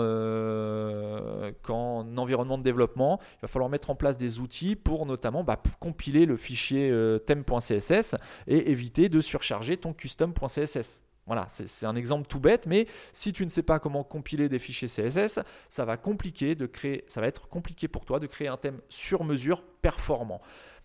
environnement 2.16 2.59
de 2.59 2.62
développement. 2.62 3.20
Il 3.38 3.42
va 3.42 3.49
falloir 3.49 3.70
mettre 3.70 3.90
en 3.90 3.94
place 3.94 4.16
des 4.16 4.40
outils 4.40 4.77
pour 4.77 5.07
notamment 5.07 5.44
bah, 5.44 5.61
compiler 5.81 6.27
le 6.27 6.37
fichier 6.37 6.92
thème.css 7.27 8.16
et 8.46 8.70
éviter 8.70 9.09
de 9.09 9.20
surcharger 9.20 9.77
ton 9.77 9.92
custom.css. 9.92 11.03
Voilà, 11.31 11.46
c'est 11.49 11.87
un 11.87 11.94
exemple 11.94 12.27
tout 12.27 12.40
bête, 12.40 12.66
mais 12.66 12.88
si 13.12 13.33
tu 13.33 13.44
ne 13.44 13.51
sais 13.51 13.62
pas 13.62 13.79
comment 13.79 14.03
compiler 14.03 14.49
des 14.49 14.59
fichiers 14.59 14.88
CSS, 14.88 15.38
ça 15.68 15.85
va, 15.85 15.96
compliquer 15.96 16.57
de 16.57 16.66
créer, 16.66 17.05
ça 17.07 17.20
va 17.20 17.29
être 17.29 17.49
compliqué 17.49 17.87
pour 17.87 18.05
toi 18.05 18.18
de 18.18 18.27
créer 18.27 18.49
un 18.49 18.57
thème 18.57 18.81
sur 18.88 19.23
mesure 19.23 19.62
performant. 19.81 20.40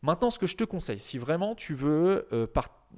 Maintenant, 0.06 0.30
ce 0.30 0.38
que 0.38 0.46
je 0.46 0.56
te 0.56 0.64
conseille, 0.64 1.00
si 1.00 1.18
vraiment 1.18 1.56
tu 1.56 1.74
veux 1.74 2.28
euh, 2.32 2.46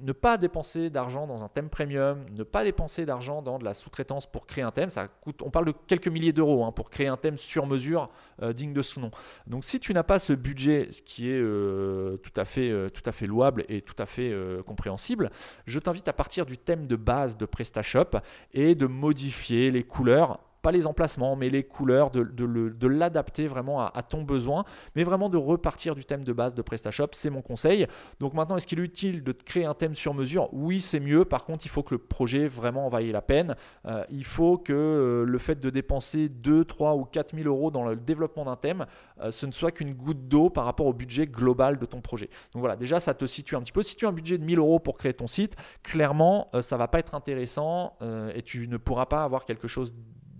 ne 0.02 0.12
pas 0.12 0.36
dépenser 0.36 0.90
d'argent 0.90 1.26
dans 1.26 1.42
un 1.42 1.48
thème 1.48 1.70
premium, 1.70 2.26
ne 2.32 2.42
pas 2.42 2.64
dépenser 2.64 3.06
d'argent 3.06 3.40
dans 3.40 3.58
de 3.58 3.64
la 3.64 3.72
sous-traitance 3.72 4.30
pour 4.30 4.46
créer 4.46 4.62
un 4.62 4.72
thème, 4.72 4.90
ça 4.90 5.08
coûte, 5.08 5.40
on 5.40 5.48
parle 5.48 5.64
de 5.64 5.72
quelques 5.86 6.08
milliers 6.08 6.34
d'euros 6.34 6.66
hein, 6.66 6.72
pour 6.72 6.90
créer 6.90 7.06
un 7.06 7.16
thème 7.16 7.38
sur 7.38 7.66
mesure 7.66 8.10
euh, 8.42 8.52
digne 8.52 8.74
de 8.74 8.82
ce 8.82 9.00
nom. 9.00 9.10
Donc 9.46 9.64
si 9.64 9.80
tu 9.80 9.94
n'as 9.94 10.02
pas 10.02 10.18
ce 10.18 10.34
budget, 10.34 10.88
ce 10.90 11.00
qui 11.00 11.30
est 11.30 11.40
euh, 11.40 12.18
tout, 12.18 12.38
à 12.38 12.44
fait, 12.44 12.90
tout 12.90 13.02
à 13.06 13.12
fait 13.12 13.26
louable 13.26 13.64
et 13.70 13.80
tout 13.80 13.96
à 13.98 14.04
fait 14.04 14.30
compréhensible, 14.66 15.30
je 15.66 15.78
t'invite 15.78 16.08
à 16.08 16.12
partir 16.12 16.44
du 16.44 16.58
thème 16.58 16.86
de 16.86 16.96
base 16.96 17.38
de 17.38 17.46
PrestaShop 17.46 18.18
et 18.52 18.74
de 18.74 18.86
modifier 18.86 19.70
les 19.70 19.82
couleurs 19.82 20.40
pas 20.62 20.72
les 20.72 20.86
emplacements, 20.86 21.36
mais 21.36 21.48
les 21.48 21.62
couleurs, 21.62 22.10
de, 22.10 22.86
l'adapter 22.86 23.46
vraiment 23.46 23.86
à, 23.86 24.02
ton 24.02 24.22
besoin, 24.22 24.64
mais 24.96 25.04
vraiment 25.04 25.28
de 25.28 25.36
repartir 25.36 25.94
du 25.94 26.04
thème 26.04 26.24
de 26.24 26.32
base 26.32 26.54
de 26.54 26.62
PrestaShop, 26.62 27.08
c'est 27.12 27.30
mon 27.30 27.42
conseil. 27.42 27.86
Donc 28.20 28.34
maintenant, 28.34 28.56
est-ce 28.56 28.66
qu'il 28.66 28.80
est 28.80 28.84
utile 28.84 29.22
de 29.22 29.32
créer 29.32 29.64
un 29.64 29.74
thème 29.74 29.94
sur 29.94 30.14
mesure? 30.14 30.48
Oui, 30.52 30.80
c'est 30.80 31.00
mieux. 31.00 31.24
Par 31.24 31.44
contre, 31.44 31.66
il 31.66 31.68
faut 31.68 31.82
que 31.82 31.94
le 31.94 31.98
projet 31.98 32.48
vraiment 32.48 32.86
en 32.86 32.88
vaille 32.88 33.12
la 33.12 33.22
peine. 33.22 33.54
Euh, 33.86 34.04
il 34.10 34.24
faut 34.24 34.58
que 34.58 34.72
euh, 34.72 35.24
le 35.24 35.38
fait 35.38 35.60
de 35.60 35.70
dépenser 35.70 36.28
2, 36.28 36.64
3 36.64 36.94
ou 36.96 37.04
4 37.04 37.34
000 37.36 37.48
euros 37.48 37.70
dans 37.70 37.84
le 37.84 37.96
développement 37.96 38.44
d'un 38.44 38.56
thème, 38.56 38.86
euh, 39.20 39.30
ce 39.30 39.46
ne 39.46 39.52
soit 39.52 39.70
qu'une 39.70 39.94
goutte 39.94 40.28
d'eau 40.28 40.50
par 40.50 40.64
rapport 40.64 40.86
au 40.86 40.92
budget 40.92 41.26
global 41.26 41.78
de 41.78 41.86
ton 41.86 42.00
projet. 42.00 42.28
Donc 42.52 42.60
voilà, 42.60 42.76
déjà, 42.76 43.00
ça 43.00 43.14
te 43.14 43.26
situe 43.26 43.56
un 43.56 43.60
petit 43.60 43.72
peu. 43.72 43.82
Si 43.82 43.96
tu 43.96 44.06
as 44.06 44.08
un 44.08 44.12
budget 44.12 44.38
de 44.38 44.44
1000 44.44 44.58
euros 44.58 44.78
pour 44.78 44.96
créer 44.96 45.14
ton 45.14 45.26
site, 45.26 45.56
clairement, 45.82 46.50
ça 46.60 46.76
va 46.76 46.88
pas 46.88 46.98
être 46.98 47.14
intéressant 47.14 47.96
et 48.34 48.42
tu 48.42 48.68
ne 48.68 48.76
pourras 48.76 49.06
pas 49.06 49.24
avoir 49.24 49.44
quelque 49.44 49.68
chose 49.68 49.94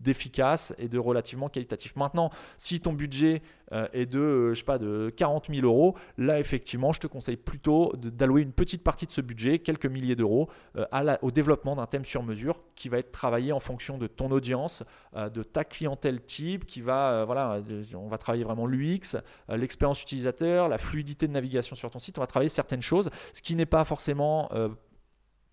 d'efficace 0.09 0.75
et 0.79 0.89
de 0.89 0.99
relativement 0.99 1.51
qualitatif. 1.51 1.95
Maintenant, 1.95 2.31
si 2.57 2.81
ton 2.81 2.95
budget 2.95 3.43
euh, 3.73 3.87
est 3.93 4.07
de, 4.07 4.19
euh, 4.19 4.55
je 4.55 4.61
sais 4.61 4.65
pas, 4.65 4.79
de 4.79 5.13
40 5.15 5.49
000 5.55 5.67
euros, 5.67 5.97
là 6.17 6.41
effectivement, 6.41 6.93
je 6.93 7.01
te 7.01 7.07
conseille 7.07 7.37
plutôt 7.37 7.93
d'allouer 7.95 8.41
une 8.41 8.53
petite 8.53 8.83
partie 8.83 9.07
de 9.07 9.13
ce 9.13 9.21
budget, 9.21 9.59
quelques 9.59 9.85
milliers 9.85 10.17
d'euros, 10.17 10.49
euh, 10.77 11.17
au 11.21 11.31
développement 11.31 11.77
d'un 11.77 11.85
thème 11.85 12.07
sur 12.07 12.23
mesure 12.23 12.63
qui 12.75 12.89
va 12.89 12.99
être 12.99 13.13
travaillé 13.13 13.53
en 13.53 13.61
fonction 13.61 13.99
de 13.99 14.07
ton 14.07 14.31
audience, 14.31 14.83
de 15.15 15.43
ta 15.43 15.65
clientèle 15.65 16.23
type, 16.23 16.65
qui 16.65 16.81
va, 16.81 17.25
voilà, 17.25 17.61
on 17.95 18.09
va 18.09 18.19
travailler 18.19 18.45
vraiment 18.45 18.67
l'UX, 18.67 19.17
l'expérience 19.49 20.03
utilisateur, 20.03 20.69
la 20.69 20.79
fluidité 20.79 21.27
de 21.27 21.33
navigation 21.33 21.77
sur 21.77 21.91
ton 21.91 21.99
site. 21.99 22.19
On 22.19 22.21
va 22.21 22.27
travailler 22.27 22.49
certaines 22.49 22.83
choses, 22.83 23.11
ce 23.33 23.43
qui 23.43 23.57
n'est 23.57 23.67
pas 23.67 23.85
forcément 23.85 24.49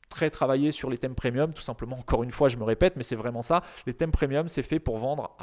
très 0.10 0.30
travaillé 0.30 0.72
sur 0.72 0.89
les 0.89 0.98
thèmes 0.98 1.15
premium, 1.15 1.54
tout 1.54 1.62
simplement. 1.62 1.98
Encore 1.98 2.24
une 2.24 2.32
fois, 2.32 2.50
je 2.50 2.58
me 2.58 2.63
répète, 2.63 2.96
mais 2.96 3.04
c'est 3.04 3.15
vraiment 3.15 3.41
ça. 3.41 3.63
Les 3.86 3.94
thèmes 3.94 4.12
premium, 4.12 4.48
c'est 4.48 4.63
fait 4.63 4.80
pour 4.80 4.98
vendre, 4.98 5.36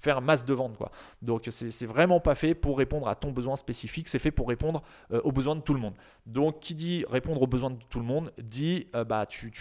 faire 0.00 0.20
masse 0.20 0.44
de 0.44 0.54
vente, 0.54 0.76
quoi. 0.76 0.90
Donc, 1.22 1.48
c'est 1.50 1.86
vraiment 1.86 2.20
pas 2.20 2.34
fait 2.34 2.54
pour 2.54 2.78
répondre 2.78 3.08
à 3.08 3.14
ton 3.14 3.32
besoin 3.32 3.56
spécifique. 3.56 4.08
C'est 4.08 4.18
fait 4.18 4.30
pour 4.30 4.48
répondre 4.48 4.82
euh, 5.12 5.20
aux 5.24 5.32
besoins 5.32 5.56
de 5.56 5.60
tout 5.60 5.74
le 5.74 5.80
monde. 5.80 5.94
Donc, 6.26 6.60
qui 6.60 6.74
dit 6.74 7.04
répondre 7.08 7.42
aux 7.42 7.46
besoins 7.46 7.70
de 7.70 7.78
tout 7.88 7.98
le 7.98 8.06
monde, 8.06 8.32
dit 8.38 8.86
euh, 8.94 9.04
bah 9.04 9.26
tu 9.26 9.52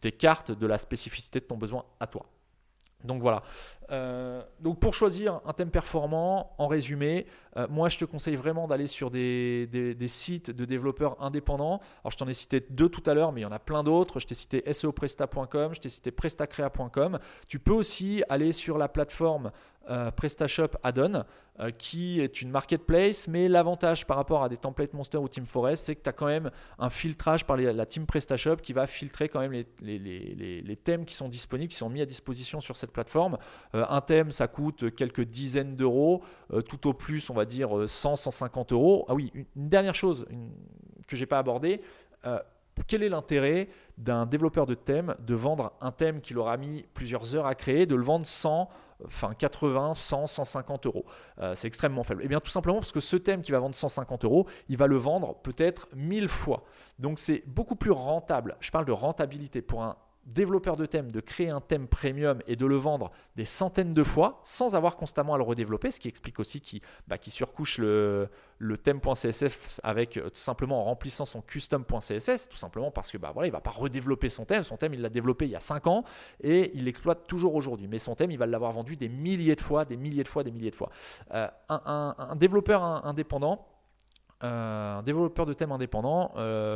t'écartes 0.00 0.52
de 0.52 0.66
la 0.66 0.78
spécificité 0.78 1.40
de 1.40 1.44
ton 1.44 1.56
besoin 1.56 1.84
à 2.00 2.06
toi. 2.06 2.26
Donc 3.04 3.22
voilà. 3.22 3.42
Euh, 3.90 4.42
donc 4.60 4.80
pour 4.80 4.92
choisir 4.92 5.40
un 5.46 5.52
thème 5.52 5.70
performant, 5.70 6.54
en 6.58 6.66
résumé, 6.66 7.26
euh, 7.56 7.66
moi 7.70 7.88
je 7.88 7.96
te 7.96 8.04
conseille 8.04 8.34
vraiment 8.34 8.66
d'aller 8.66 8.88
sur 8.88 9.10
des, 9.10 9.96
sites 10.06 10.50
de 10.50 10.64
développeurs 10.64 11.16
indépendants. 11.22 11.80
Alors 12.02 12.10
je 12.10 12.16
t'en 12.16 12.28
ai 12.28 12.34
cité 12.34 12.66
deux 12.70 12.88
tout 12.88 13.08
à 13.08 13.14
l'heure, 13.14 13.32
mais 13.32 13.42
il 13.42 13.44
y 13.44 13.46
en 13.46 13.52
a 13.52 13.60
plein 13.60 13.84
d'autres. 13.84 14.18
Je 14.18 14.26
t'ai 14.26 14.34
cité 14.34 14.72
seopresta.com, 14.72 15.74
je 15.74 15.80
t'ai 15.80 15.88
cité 15.88 16.10
prestacrea.com. 16.10 17.18
Tu 17.46 17.60
peux 17.60 17.72
aussi 17.72 18.22
aller 18.28 18.52
sur 18.52 18.78
la 18.78 18.88
plateforme 18.88 19.52
euh, 19.88 20.10
PrestaShop 20.10 20.70
Addon, 20.82 21.24
euh, 21.60 21.70
qui 21.70 22.20
est 22.20 22.42
une 22.42 22.50
marketplace, 22.50 23.26
mais 23.28 23.48
l'avantage 23.48 24.06
par 24.06 24.16
rapport 24.16 24.42
à 24.42 24.48
des 24.48 24.56
templates 24.56 24.92
Monster 24.92 25.18
ou 25.18 25.28
Team 25.28 25.46
Forest, 25.46 25.86
c'est 25.86 25.96
que 25.96 26.02
tu 26.02 26.08
as 26.08 26.12
quand 26.12 26.26
même 26.26 26.50
un 26.78 26.90
filtrage 26.90 27.44
par 27.46 27.56
la 27.56 27.86
team 27.86 28.06
PrestaShop 28.06 28.56
qui 28.56 28.72
va 28.72 28.86
filtrer 28.86 29.28
quand 29.28 29.40
même 29.40 29.64
les, 29.80 30.78
thèmes 30.84 31.04
qui 31.04 31.14
sont 31.14 31.28
disponibles, 31.28 31.70
qui 31.70 31.78
sont 31.78 31.88
mis 31.88 32.02
à 32.02 32.06
disposition 32.06 32.60
sur 32.60 32.76
cette 32.76 32.92
plateforme. 32.92 33.38
Euh, 33.74 33.84
un 33.88 34.00
thème, 34.00 34.30
ça 34.30 34.46
coûte 34.46 34.94
quelques 34.94 35.24
dizaines 35.24 35.74
d'euros, 35.76 36.22
tout 36.68 36.86
au 36.86 36.92
plus, 36.92 37.28
on 37.30 37.34
va 37.34 37.44
dire 37.44 37.88
100, 37.88 38.16
150 38.16 38.72
euros. 38.72 39.06
Ah 39.08 39.14
oui, 39.14 39.32
une, 39.34 39.68
dernière 39.68 39.94
chose 39.94 40.26
que 41.06 41.16
j'ai 41.16 41.26
pas 41.26 41.38
abordée 41.38 41.80
quel 42.86 43.02
est 43.02 43.08
l'intérêt 43.08 43.68
d'un 43.96 44.26
développeur 44.26 44.66
de 44.66 44.74
thème 44.74 45.14
de 45.20 45.34
vendre 45.34 45.72
un 45.80 45.90
thème 45.90 46.20
qu'il 46.20 46.38
aura 46.38 46.56
mis 46.56 46.84
plusieurs 46.94 47.34
heures 47.34 47.46
à 47.46 47.54
créer, 47.54 47.86
de 47.86 47.94
le 47.94 48.02
vendre 48.02 48.26
sans 48.26 48.68
enfin 49.06 49.34
80, 49.34 49.94
100, 49.94 50.26
150 50.26 50.86
euros. 50.86 51.04
Euh, 51.40 51.54
c'est 51.54 51.66
extrêmement 51.68 52.02
faible. 52.02 52.22
Et 52.22 52.26
eh 52.26 52.28
bien 52.28 52.40
tout 52.40 52.50
simplement 52.50 52.78
parce 52.78 52.92
que 52.92 53.00
ce 53.00 53.16
thème 53.16 53.42
qui 53.42 53.52
va 53.52 53.58
vendre 53.58 53.74
150 53.74 54.24
euros, 54.24 54.46
il 54.68 54.76
va 54.76 54.86
le 54.86 54.96
vendre 54.96 55.36
peut-être 55.42 55.88
1000 55.94 56.28
fois. 56.28 56.64
Donc 56.98 57.18
c'est 57.18 57.42
beaucoup 57.46 57.76
plus 57.76 57.92
rentable. 57.92 58.56
Je 58.60 58.70
parle 58.70 58.84
de 58.84 58.92
rentabilité 58.92 59.62
pour 59.62 59.82
un 59.82 59.96
développeur 60.26 60.76
de 60.76 60.86
thème 60.86 61.10
de 61.10 61.20
créer 61.20 61.48
un 61.48 61.60
thème 61.60 61.88
premium 61.88 62.40
et 62.46 62.56
de 62.56 62.66
le 62.66 62.76
vendre 62.76 63.10
des 63.36 63.44
centaines 63.44 63.94
de 63.94 64.02
fois 64.02 64.40
sans 64.44 64.74
avoir 64.74 64.96
constamment 64.96 65.34
à 65.34 65.38
le 65.38 65.42
redévelopper, 65.42 65.90
ce 65.90 66.00
qui 66.00 66.08
explique 66.08 66.38
aussi 66.38 66.60
qu'il 66.60 66.80
bah, 67.06 67.16
surcouche 67.22 67.78
le, 67.78 68.28
le 68.58 68.76
thème.csf 68.76 69.80
avec 69.82 70.16
euh, 70.16 70.28
tout 70.28 70.36
simplement 70.36 70.80
en 70.80 70.84
remplissant 70.84 71.24
son 71.24 71.40
custom.css, 71.40 72.48
tout 72.48 72.56
simplement 72.56 72.90
parce 72.90 73.10
que 73.10 73.18
bah, 73.18 73.30
voilà, 73.32 73.46
il 73.46 73.50
ne 73.50 73.56
va 73.56 73.60
pas 73.60 73.70
redévelopper 73.70 74.28
son 74.28 74.44
thème. 74.44 74.64
Son 74.64 74.76
thème, 74.76 74.94
il 74.94 75.00
l'a 75.00 75.08
développé 75.08 75.46
il 75.46 75.52
y 75.52 75.56
a 75.56 75.60
5 75.60 75.86
ans 75.86 76.04
et 76.42 76.70
il 76.74 76.84
l'exploite 76.84 77.26
toujours 77.26 77.54
aujourd'hui. 77.54 77.86
Mais 77.88 77.98
son 77.98 78.14
thème, 78.14 78.30
il 78.30 78.38
va 78.38 78.46
l'avoir 78.46 78.72
vendu 78.72 78.96
des 78.96 79.08
milliers 79.08 79.54
de 79.54 79.60
fois, 79.60 79.84
des 79.84 79.96
milliers 79.96 80.24
de 80.24 80.28
fois, 80.28 80.44
des 80.44 80.50
milliers 80.50 80.70
de 80.70 80.76
fois. 80.76 80.90
Euh, 81.34 81.48
un, 81.68 82.36
développeur 82.36 82.82
indépendant, 82.82 83.66
un 84.40 85.02
développeur 85.02 85.46
de 85.46 85.52
thème 85.52 85.72
indépendant, 85.72 86.32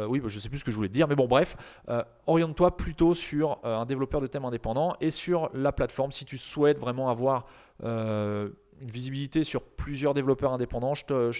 oui, 0.09 0.20
bah, 0.20 0.29
je 0.29 0.38
sais 0.38 0.48
plus 0.48 0.59
ce 0.59 0.64
que 0.64 0.70
je 0.70 0.77
voulais 0.77 0.88
dire, 0.88 1.09
mais 1.09 1.14
bon, 1.14 1.27
bref, 1.27 1.57
oriente-toi 2.27 2.77
plutôt 2.77 3.14
sur 3.14 3.59
un 3.64 3.87
développeur 3.87 4.20
de 4.20 4.27
thème 4.27 4.44
indépendant 4.44 4.94
et 5.01 5.11
sur 5.11 5.51
la 5.55 5.72
plateforme 5.72 6.12
si 6.12 6.25
tu 6.25 6.38
souhaites 6.38 6.79
vraiment 6.79 7.09
avoir 7.09 7.46
une 7.83 8.53
visibilité 8.81 9.44
sur 9.44 9.62
plusieurs 9.62 10.14
développeurs 10.14 10.53
indépendants. 10.53 10.94
Je 10.94 11.05
te, 11.05 11.31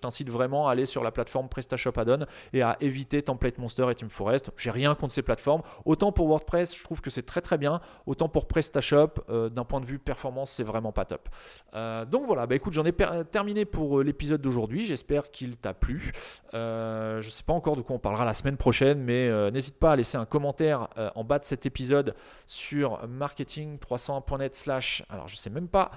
t'incite 0.00 0.30
vraiment 0.30 0.68
à 0.68 0.72
aller 0.72 0.86
sur 0.86 1.02
la 1.02 1.10
plateforme 1.10 1.48
PrestaShop 1.48 1.92
Addon 1.96 2.26
et 2.52 2.62
à 2.62 2.76
éviter 2.80 3.22
Template 3.22 3.58
Monster 3.58 3.86
et 3.90 3.94
Team 3.94 4.08
Forest. 4.08 4.50
J'ai 4.56 4.70
rien 4.70 4.94
contre 4.94 5.12
ces 5.12 5.22
plateformes. 5.22 5.62
Autant 5.84 6.12
pour 6.12 6.28
WordPress, 6.28 6.76
je 6.76 6.84
trouve 6.84 7.00
que 7.00 7.10
c'est 7.10 7.22
très 7.22 7.40
très 7.40 7.58
bien. 7.58 7.80
Autant 8.06 8.28
pour 8.28 8.46
PrestaShop, 8.46 9.08
euh, 9.28 9.48
d'un 9.48 9.64
point 9.64 9.80
de 9.80 9.86
vue 9.86 9.98
performance, 9.98 10.52
c'est 10.52 10.62
vraiment 10.62 10.92
pas 10.92 11.04
top. 11.04 11.28
Euh, 11.74 12.04
donc 12.04 12.26
voilà, 12.26 12.46
bah 12.46 12.54
écoute, 12.54 12.72
j'en 12.72 12.84
ai 12.84 12.92
terminé 13.30 13.64
pour 13.64 13.98
euh, 13.98 14.02
l'épisode 14.02 14.40
d'aujourd'hui. 14.40 14.86
J'espère 14.86 15.30
qu'il 15.30 15.56
t'a 15.56 15.74
plu. 15.74 16.12
je 16.52 17.16
ne 17.16 17.30
sais 17.30 17.42
pas 17.42 17.52
encore 17.52 17.76
de 17.76 17.82
quoi 17.82 17.96
on 17.96 17.98
parlera 17.98 18.24
la 18.24 18.34
semaine 18.34 18.56
prochaine, 18.56 19.00
mais 19.00 19.50
n'hésite 19.50 19.78
pas 19.78 19.92
à 19.92 19.96
laisser 19.96 20.16
un 20.16 20.24
commentaire 20.24 20.88
en 21.14 21.24
bas 21.24 21.38
de 21.38 21.44
cet 21.44 21.66
épisode 21.66 22.14
sur 22.46 23.06
marketing301.net 23.06 24.54
slash. 24.54 25.04
Alors 25.08 25.28
je 25.28 25.36
sais 25.36 25.50
même 25.50 25.68
pas 25.68 25.90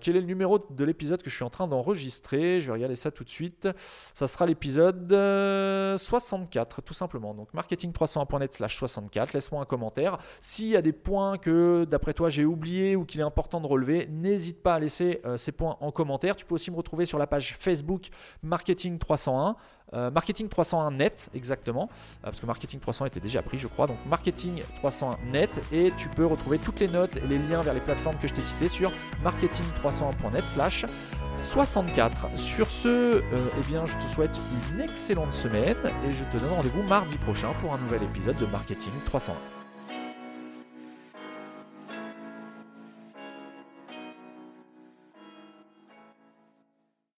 quel 0.00 0.16
est 0.16 0.20
le 0.20 0.26
numéro 0.26 0.58
de 0.58 0.84
l'épisode 0.84 1.22
que 1.22 1.30
je 1.30 1.34
suis 1.34 1.44
en 1.44 1.50
train 1.50 1.68
d'enregistrer. 1.68 2.35
Je 2.60 2.66
vais 2.66 2.72
regarder 2.72 2.96
ça 2.96 3.10
tout 3.10 3.24
de 3.24 3.28
suite. 3.28 3.68
Ça 4.14 4.26
sera 4.26 4.46
l'épisode 4.46 5.08
64, 5.98 6.78
euh, 6.78 6.82
tout 6.84 6.94
simplement. 6.94 7.34
Donc 7.34 7.52
marketing301.net 7.54 8.54
slash 8.54 8.76
64. 8.76 9.32
Laisse-moi 9.32 9.62
un 9.62 9.64
commentaire. 9.64 10.18
S'il 10.40 10.68
y 10.68 10.76
a 10.76 10.82
des 10.82 10.92
points 10.92 11.38
que, 11.38 11.84
d'après 11.84 12.12
toi, 12.12 12.28
j'ai 12.28 12.44
oublié 12.44 12.96
ou 12.96 13.04
qu'il 13.04 13.20
est 13.20 13.24
important 13.24 13.60
de 13.60 13.66
relever, 13.66 14.06
n'hésite 14.10 14.62
pas 14.62 14.74
à 14.74 14.78
laisser 14.78 15.20
euh, 15.24 15.36
ces 15.36 15.52
points 15.52 15.76
en 15.80 15.90
commentaire. 15.90 16.36
Tu 16.36 16.44
peux 16.44 16.54
aussi 16.54 16.70
me 16.70 16.76
retrouver 16.76 17.06
sur 17.06 17.18
la 17.18 17.26
page 17.26 17.56
Facebook 17.58 18.08
Marketing301. 18.44 19.56
Euh, 19.94 20.10
marketing 20.10 20.48
301 20.48 20.90
net 20.92 21.30
exactement. 21.34 21.88
Euh, 21.92 22.24
parce 22.24 22.40
que 22.40 22.46
marketing 22.46 22.80
300 22.80 23.06
était 23.06 23.20
déjà 23.20 23.42
pris 23.42 23.58
je 23.58 23.66
crois. 23.66 23.86
Donc 23.86 23.98
marketing 24.06 24.62
301 24.76 25.18
net 25.30 25.50
et 25.72 25.92
tu 25.96 26.08
peux 26.08 26.26
retrouver 26.26 26.58
toutes 26.58 26.80
les 26.80 26.88
notes 26.88 27.16
et 27.16 27.26
les 27.26 27.38
liens 27.38 27.62
vers 27.62 27.74
les 27.74 27.80
plateformes 27.80 28.18
que 28.18 28.28
je 28.28 28.34
t'ai 28.34 28.42
citées 28.42 28.68
sur 28.68 28.92
marketing301.net 29.24 30.44
slash 30.44 30.84
64 31.42 32.36
sur 32.36 32.66
ce 32.68 32.88
euh, 32.88 33.22
eh 33.58 33.62
bien 33.70 33.86
je 33.86 33.96
te 33.96 34.04
souhaite 34.04 34.36
une 34.72 34.80
excellente 34.80 35.32
semaine 35.32 35.76
et 36.08 36.12
je 36.12 36.24
te 36.24 36.38
donne 36.38 36.52
rendez-vous 36.56 36.82
mardi 36.82 37.16
prochain 37.18 37.52
pour 37.60 37.72
un 37.72 37.78
nouvel 37.78 38.02
épisode 38.02 38.36
de 38.36 38.46
marketing 38.46 38.92
301 39.04 39.55